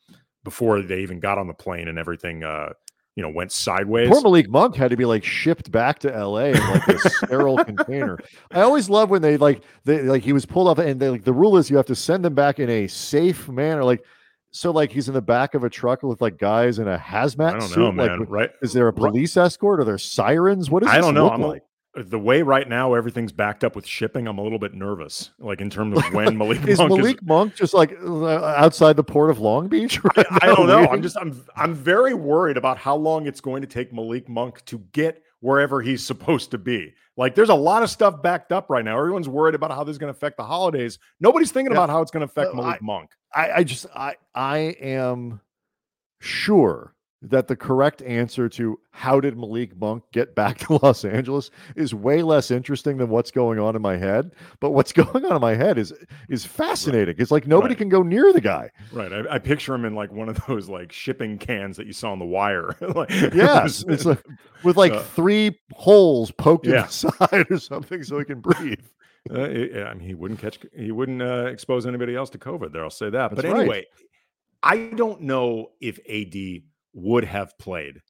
before 0.44 0.82
they 0.82 1.02
even 1.02 1.20
got 1.20 1.38
on 1.38 1.48
the 1.48 1.54
plane 1.54 1.88
and 1.88 1.98
everything, 1.98 2.44
uh, 2.44 2.74
you 3.16 3.22
know, 3.22 3.30
went 3.30 3.52
sideways. 3.52 4.10
Poor 4.10 4.22
Malik 4.22 4.50
Monk 4.50 4.76
had 4.76 4.90
to 4.90 4.98
be 4.98 5.06
like 5.06 5.24
shipped 5.24 5.72
back 5.72 6.00
to 6.00 6.10
LA 6.10 6.46
in 6.46 6.54
like 6.54 6.88
a 6.88 6.98
sterile 7.10 7.64
container. 7.64 8.18
I 8.52 8.62
always 8.62 8.90
love 8.90 9.10
when 9.10 9.22
they 9.22 9.38
like 9.38 9.62
they 9.84 10.02
like 10.02 10.24
he 10.24 10.34
was 10.34 10.46
pulled 10.46 10.68
off 10.68 10.80
and 10.80 11.00
they 11.00 11.10
like 11.10 11.24
the 11.24 11.34
rule 11.34 11.58
is 11.58 11.70
you 11.70 11.78
have 11.78 11.86
to 11.88 11.96
send 11.96 12.26
them 12.26 12.34
back 12.34 12.60
in 12.60 12.70
a 12.70 12.88
safe 12.88 13.48
manner. 13.50 13.84
Like 13.84 14.04
so 14.50 14.72
like 14.72 14.92
he's 14.92 15.08
in 15.08 15.14
the 15.14 15.22
back 15.22 15.54
of 15.54 15.64
a 15.64 15.70
truck 15.70 16.04
with 16.04 16.22
like 16.22 16.38
guys 16.38 16.80
in 16.80 16.88
a 16.88 16.98
hazmat 16.98 17.56
I 17.56 17.60
don't 17.60 17.70
suit. 17.70 17.78
know, 17.78 17.92
man. 17.92 18.20
Like, 18.22 18.30
right? 18.30 18.50
Is 18.62 18.74
there 18.74 18.88
a 18.88 18.94
police 18.94 19.38
escort? 19.38 19.80
Are 19.80 19.84
there 19.84 19.98
sirens? 19.98 20.70
What 20.70 20.84
does 20.84 20.92
I 20.92 21.00
don't 21.00 21.14
know. 21.14 21.30
I'm 21.30 21.42
like? 21.42 21.64
The 21.96 22.18
way 22.18 22.42
right 22.42 22.68
now 22.68 22.96
everything's 22.96 23.32
backed 23.32 23.64
up 23.64 23.76
with 23.76 23.86
shipping, 23.86 24.28
I'm 24.28 24.40
a 24.40 24.42
little 24.42 24.58
bit 24.58 24.74
nervous. 24.74 25.30
Like 25.38 25.62
in 25.62 25.70
terms 25.70 25.98
of 25.98 26.04
when 26.14 26.38
Malik 26.38 26.68
is 26.68 26.80
Monk 26.80 26.92
Malik 26.92 27.18
is, 27.18 27.22
Monk 27.24 27.56
just 27.56 27.74
like 27.74 27.96
uh, 28.04 28.26
outside 28.26 28.96
the 28.96 29.04
port 29.04 29.30
of 29.30 29.40
Long 29.40 29.68
Beach? 29.68 30.00
Right 30.04 30.26
I, 30.32 30.40
I 30.42 30.46
don't 30.48 30.68
know. 30.68 30.88
I'm 30.88 31.02
just 31.02 31.18
I'm 31.18 31.46
I'm 31.56 31.74
very 31.76 32.14
worried 32.14 32.58
about 32.58 32.78
how 32.78 32.96
long 32.96 33.28
it's 33.28 33.42
going 33.42 33.62
to 33.62 33.68
take 33.68 33.94
Malik 33.94 34.28
Monk 34.28 34.66
to 34.66 34.80
get 34.92 35.24
wherever 35.40 35.82
he's 35.82 36.04
supposed 36.04 36.52
to 36.52 36.58
be. 36.58 36.94
Like 37.16 37.36
there's 37.36 37.50
a 37.50 37.56
lot 37.56 37.84
of 37.84 37.90
stuff 37.90 38.22
backed 38.24 38.52
up 38.52 38.70
right 38.70 38.84
now. 38.84 38.98
Everyone's 38.98 39.30
worried 39.30 39.56
about 39.56 39.72
how 39.72 39.84
this 39.84 39.94
is 39.94 39.98
going 40.00 40.12
to 40.12 40.18
affect 40.18 40.38
the 40.38 40.44
holidays. 40.44 40.98
Nobody's 41.20 41.52
thinking 41.52 41.74
yeah. 41.74 41.78
about 41.78 41.90
how 41.90 42.02
it's 42.02 42.12
going 42.12 42.26
to 42.26 42.32
affect 42.32 42.56
Malik 42.56 42.80
I, 42.82 42.86
Monk. 42.86 43.12
I, 43.36 43.52
I 43.52 43.64
just 43.64 43.86
I 43.96 44.16
I 44.34 44.58
am 44.80 45.42
sure 46.20 46.93
that 47.24 47.48
the 47.48 47.56
correct 47.56 48.02
answer 48.02 48.50
to 48.50 48.78
how 48.92 49.20
did 49.20 49.38
Malik 49.38 49.76
Monk 49.78 50.04
get 50.12 50.36
back 50.36 50.58
to 50.60 50.80
Los 50.84 51.06
Angeles 51.06 51.50
is 51.76 51.96
way 51.96 52.22
less 52.22 52.52
interesting 52.52 52.98
than 52.98 53.10
what's 53.10 53.32
going 53.32 53.60
on 53.60 53.76
in 53.76 53.82
my 53.82 53.98
head. 53.98 54.32
But 54.60 54.72
what's 54.72 54.92
going 54.94 55.26
on 55.26 55.36
in 55.36 55.42
my 55.42 55.56
head 55.56 55.78
is 55.78 55.94
is 56.30 56.46
fascinating. 56.46 57.16
Right. 57.16 57.22
It's 57.22 57.32
like 57.32 57.48
nobody 57.48 57.72
right. 57.72 57.78
can 57.78 57.90
go 57.90 58.04
near 58.04 58.32
the 58.34 58.42
guy. 58.42 58.70
Right. 58.92 59.12
I, 59.12 59.36
I, 59.36 59.40
picture 59.40 59.74
him 59.74 59.86
in 59.86 59.96
like 59.96 60.12
one 60.12 60.30
of 60.30 60.46
those 60.46 60.70
like 60.70 60.92
shipping 60.92 61.38
cans 61.38 61.78
that 61.78 61.88
you 61.88 61.94
saw 61.94 62.12
on 62.12 62.20
the 62.20 62.26
wire. 62.26 62.76
like, 62.96 63.10
yes, 63.10 63.84
it's 63.88 64.06
like 64.06 64.24
with 64.64 64.78
like 64.78 64.92
uh, 64.92 65.02
three 65.02 65.60
holes 65.74 66.32
poked 66.32 66.68
yeah. 66.68 66.74
in 66.74 66.82
the 66.82 66.88
side 66.88 67.46
or 67.50 67.58
something 67.58 68.04
so 68.04 68.20
he 68.20 68.26
can 68.26 68.42
breathe. 68.42 68.86
Uh, 69.32 69.44
I 69.44 69.94
mean, 69.94 70.02
he 70.02 70.14
wouldn't 70.14 70.42
catch, 70.42 70.60
he 70.76 70.92
wouldn't 70.92 71.22
uh, 71.22 71.46
expose 71.46 71.86
anybody 71.86 72.14
else 72.14 72.30
to 72.32 72.38
COVID. 72.38 72.74
There, 72.74 72.84
I'll 72.84 72.90
say 72.90 73.10
that. 73.10 73.32
That's 73.32 73.42
but 73.42 73.46
anyway, 73.46 73.68
right. 73.68 73.86
I 74.62 74.96
don't 74.96 75.22
know 75.22 75.72
if 75.80 75.98
AD 76.10 76.64
would 76.94 77.26
have 77.26 77.58
played 77.58 78.02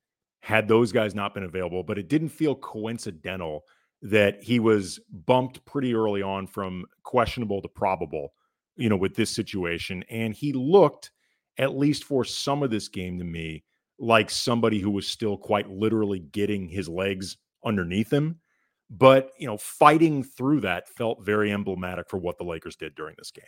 had 0.42 0.68
those 0.68 0.92
guys 0.92 1.16
not 1.16 1.34
been 1.34 1.44
available, 1.44 1.84
but 1.84 1.98
it 1.98 2.10
didn't 2.10 2.30
feel 2.30 2.54
coincidental 2.54 3.64
that 4.02 4.44
he 4.44 4.60
was 4.60 5.00
bumped 5.26 5.64
pretty 5.64 5.96
early 5.96 6.22
on 6.22 6.46
from 6.46 6.86
questionable 7.04 7.62
to 7.62 7.70
probable, 7.70 8.34
you 8.76 8.90
know, 8.90 8.98
with 8.98 9.16
this 9.16 9.30
situation. 9.30 10.04
And 10.10 10.34
he 10.34 10.52
looked, 10.52 11.12
at 11.58 11.78
least 11.78 12.04
for 12.04 12.26
some 12.26 12.62
of 12.62 12.70
this 12.70 12.90
game 12.90 13.18
to 13.20 13.24
me, 13.24 13.64
like 13.98 14.30
somebody 14.30 14.80
who 14.80 14.92
was 14.92 15.08
still 15.08 15.38
quite 15.38 15.70
literally 15.70 16.20
getting 16.20 16.68
his 16.68 16.90
legs 16.90 17.38
underneath 17.64 18.12
him. 18.12 18.42
But, 18.90 19.32
you 19.40 19.48
know, 19.48 19.58
fighting 19.58 20.24
through 20.24 20.60
that 20.62 20.90
felt 20.90 21.26
very 21.26 21.54
emblematic 21.54 22.10
for 22.10 22.18
what 22.18 22.38
the 22.38 22.44
Lakers 22.44 22.76
did 22.76 22.96
during 22.96 23.16
this 23.18 23.32
game. 23.32 23.46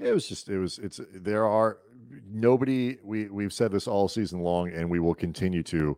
It 0.00 0.12
was 0.12 0.26
just, 0.26 0.48
it 0.48 0.58
was, 0.58 0.78
it's, 0.78 1.00
there 1.12 1.46
are 1.46 1.78
nobody, 2.26 2.96
we, 3.04 3.28
we've 3.28 3.52
said 3.52 3.70
this 3.70 3.86
all 3.86 4.08
season 4.08 4.40
long 4.40 4.70
and 4.70 4.90
we 4.90 4.98
will 4.98 5.14
continue 5.14 5.62
to. 5.64 5.96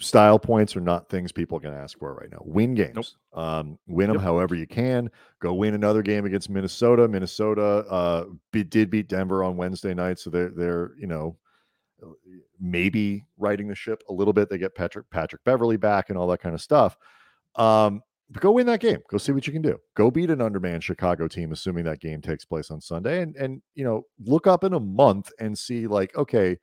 Style 0.00 0.38
points 0.38 0.76
are 0.76 0.80
not 0.80 1.08
things 1.08 1.32
people 1.32 1.58
can 1.58 1.74
ask 1.74 1.98
for 1.98 2.14
right 2.14 2.30
now. 2.30 2.38
Win 2.44 2.76
games, 2.76 3.16
nope. 3.34 3.44
um, 3.44 3.78
win 3.88 4.06
them 4.06 4.18
yep. 4.18 4.24
however 4.24 4.54
you 4.54 4.66
can. 4.66 5.10
Go 5.40 5.54
win 5.54 5.74
another 5.74 6.02
game 6.02 6.24
against 6.24 6.48
Minnesota. 6.48 7.08
Minnesota 7.08 7.84
uh, 7.90 8.26
be, 8.52 8.62
did 8.62 8.90
beat 8.90 9.08
Denver 9.08 9.42
on 9.42 9.56
Wednesday 9.56 9.94
night, 9.94 10.20
so 10.20 10.30
they're 10.30 10.50
they're 10.50 10.92
you 10.96 11.08
know 11.08 11.36
maybe 12.60 13.24
riding 13.38 13.66
the 13.66 13.74
ship 13.74 14.02
a 14.08 14.12
little 14.12 14.32
bit. 14.32 14.48
They 14.48 14.58
get 14.58 14.74
Patrick 14.74 15.10
Patrick 15.10 15.42
Beverley 15.44 15.76
back 15.76 16.10
and 16.10 16.18
all 16.18 16.28
that 16.28 16.40
kind 16.40 16.54
of 16.54 16.60
stuff. 16.60 16.96
Um, 17.56 18.02
go 18.32 18.52
win 18.52 18.66
that 18.66 18.80
game. 18.80 18.98
Go 19.10 19.18
see 19.18 19.32
what 19.32 19.46
you 19.46 19.52
can 19.52 19.62
do. 19.62 19.78
Go 19.94 20.10
beat 20.10 20.30
an 20.30 20.40
undermanned 20.40 20.84
Chicago 20.84 21.28
team, 21.28 21.52
assuming 21.52 21.84
that 21.84 22.00
game 22.00 22.20
takes 22.20 22.44
place 22.44 22.70
on 22.70 22.80
Sunday. 22.80 23.22
And 23.22 23.36
and 23.36 23.62
you 23.74 23.84
know, 23.84 24.04
look 24.18 24.46
up 24.46 24.64
in 24.64 24.74
a 24.74 24.80
month 24.80 25.30
and 25.40 25.58
see 25.58 25.86
like, 25.86 26.14
okay, 26.16 26.58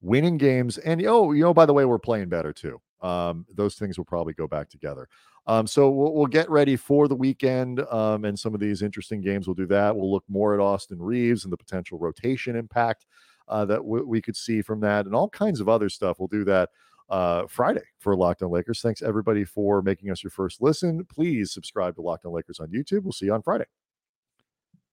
winning 0.00 0.38
games, 0.38 0.78
and 0.78 1.04
oh, 1.06 1.32
you 1.32 1.42
know, 1.42 1.54
by 1.54 1.66
the 1.66 1.72
way, 1.74 1.84
we're 1.84 1.98
playing 1.98 2.28
better 2.28 2.52
too. 2.52 2.80
Um, 3.02 3.46
those 3.52 3.74
things 3.74 3.98
will 3.98 4.04
probably 4.04 4.32
go 4.32 4.46
back 4.46 4.68
together. 4.68 5.08
Um, 5.46 5.66
so 5.66 5.90
we'll, 5.90 6.14
we'll 6.14 6.26
get 6.26 6.48
ready 6.48 6.76
for 6.76 7.08
the 7.08 7.16
weekend 7.16 7.80
um, 7.90 8.24
and 8.24 8.38
some 8.38 8.54
of 8.54 8.60
these 8.60 8.80
interesting 8.80 9.20
games. 9.20 9.48
We'll 9.48 9.54
do 9.54 9.66
that. 9.66 9.96
We'll 9.96 10.10
look 10.10 10.22
more 10.28 10.54
at 10.54 10.60
Austin 10.60 11.02
Reaves 11.02 11.42
and 11.42 11.52
the 11.52 11.56
potential 11.56 11.98
rotation 11.98 12.54
impact 12.54 13.06
uh, 13.48 13.64
that 13.64 13.78
w- 13.78 14.06
we 14.06 14.22
could 14.22 14.36
see 14.36 14.62
from 14.62 14.80
that, 14.80 15.06
and 15.06 15.14
all 15.14 15.28
kinds 15.28 15.60
of 15.60 15.68
other 15.68 15.88
stuff. 15.88 16.18
We'll 16.18 16.28
do 16.28 16.44
that 16.44 16.70
uh, 17.12 17.46
Friday 17.46 17.82
for 17.98 18.16
Locked 18.16 18.42
On 18.42 18.50
Lakers. 18.50 18.80
Thanks 18.80 19.02
everybody 19.02 19.44
for 19.44 19.82
making 19.82 20.10
us 20.10 20.24
your 20.24 20.30
first 20.30 20.62
listen. 20.62 21.04
Please 21.04 21.52
subscribe 21.52 21.94
to 21.96 22.02
Locked 22.02 22.24
On 22.24 22.32
Lakers 22.32 22.58
on 22.58 22.68
YouTube. 22.68 23.02
We'll 23.02 23.12
see 23.12 23.26
you 23.26 23.34
on 23.34 23.42
Friday. 23.42 23.66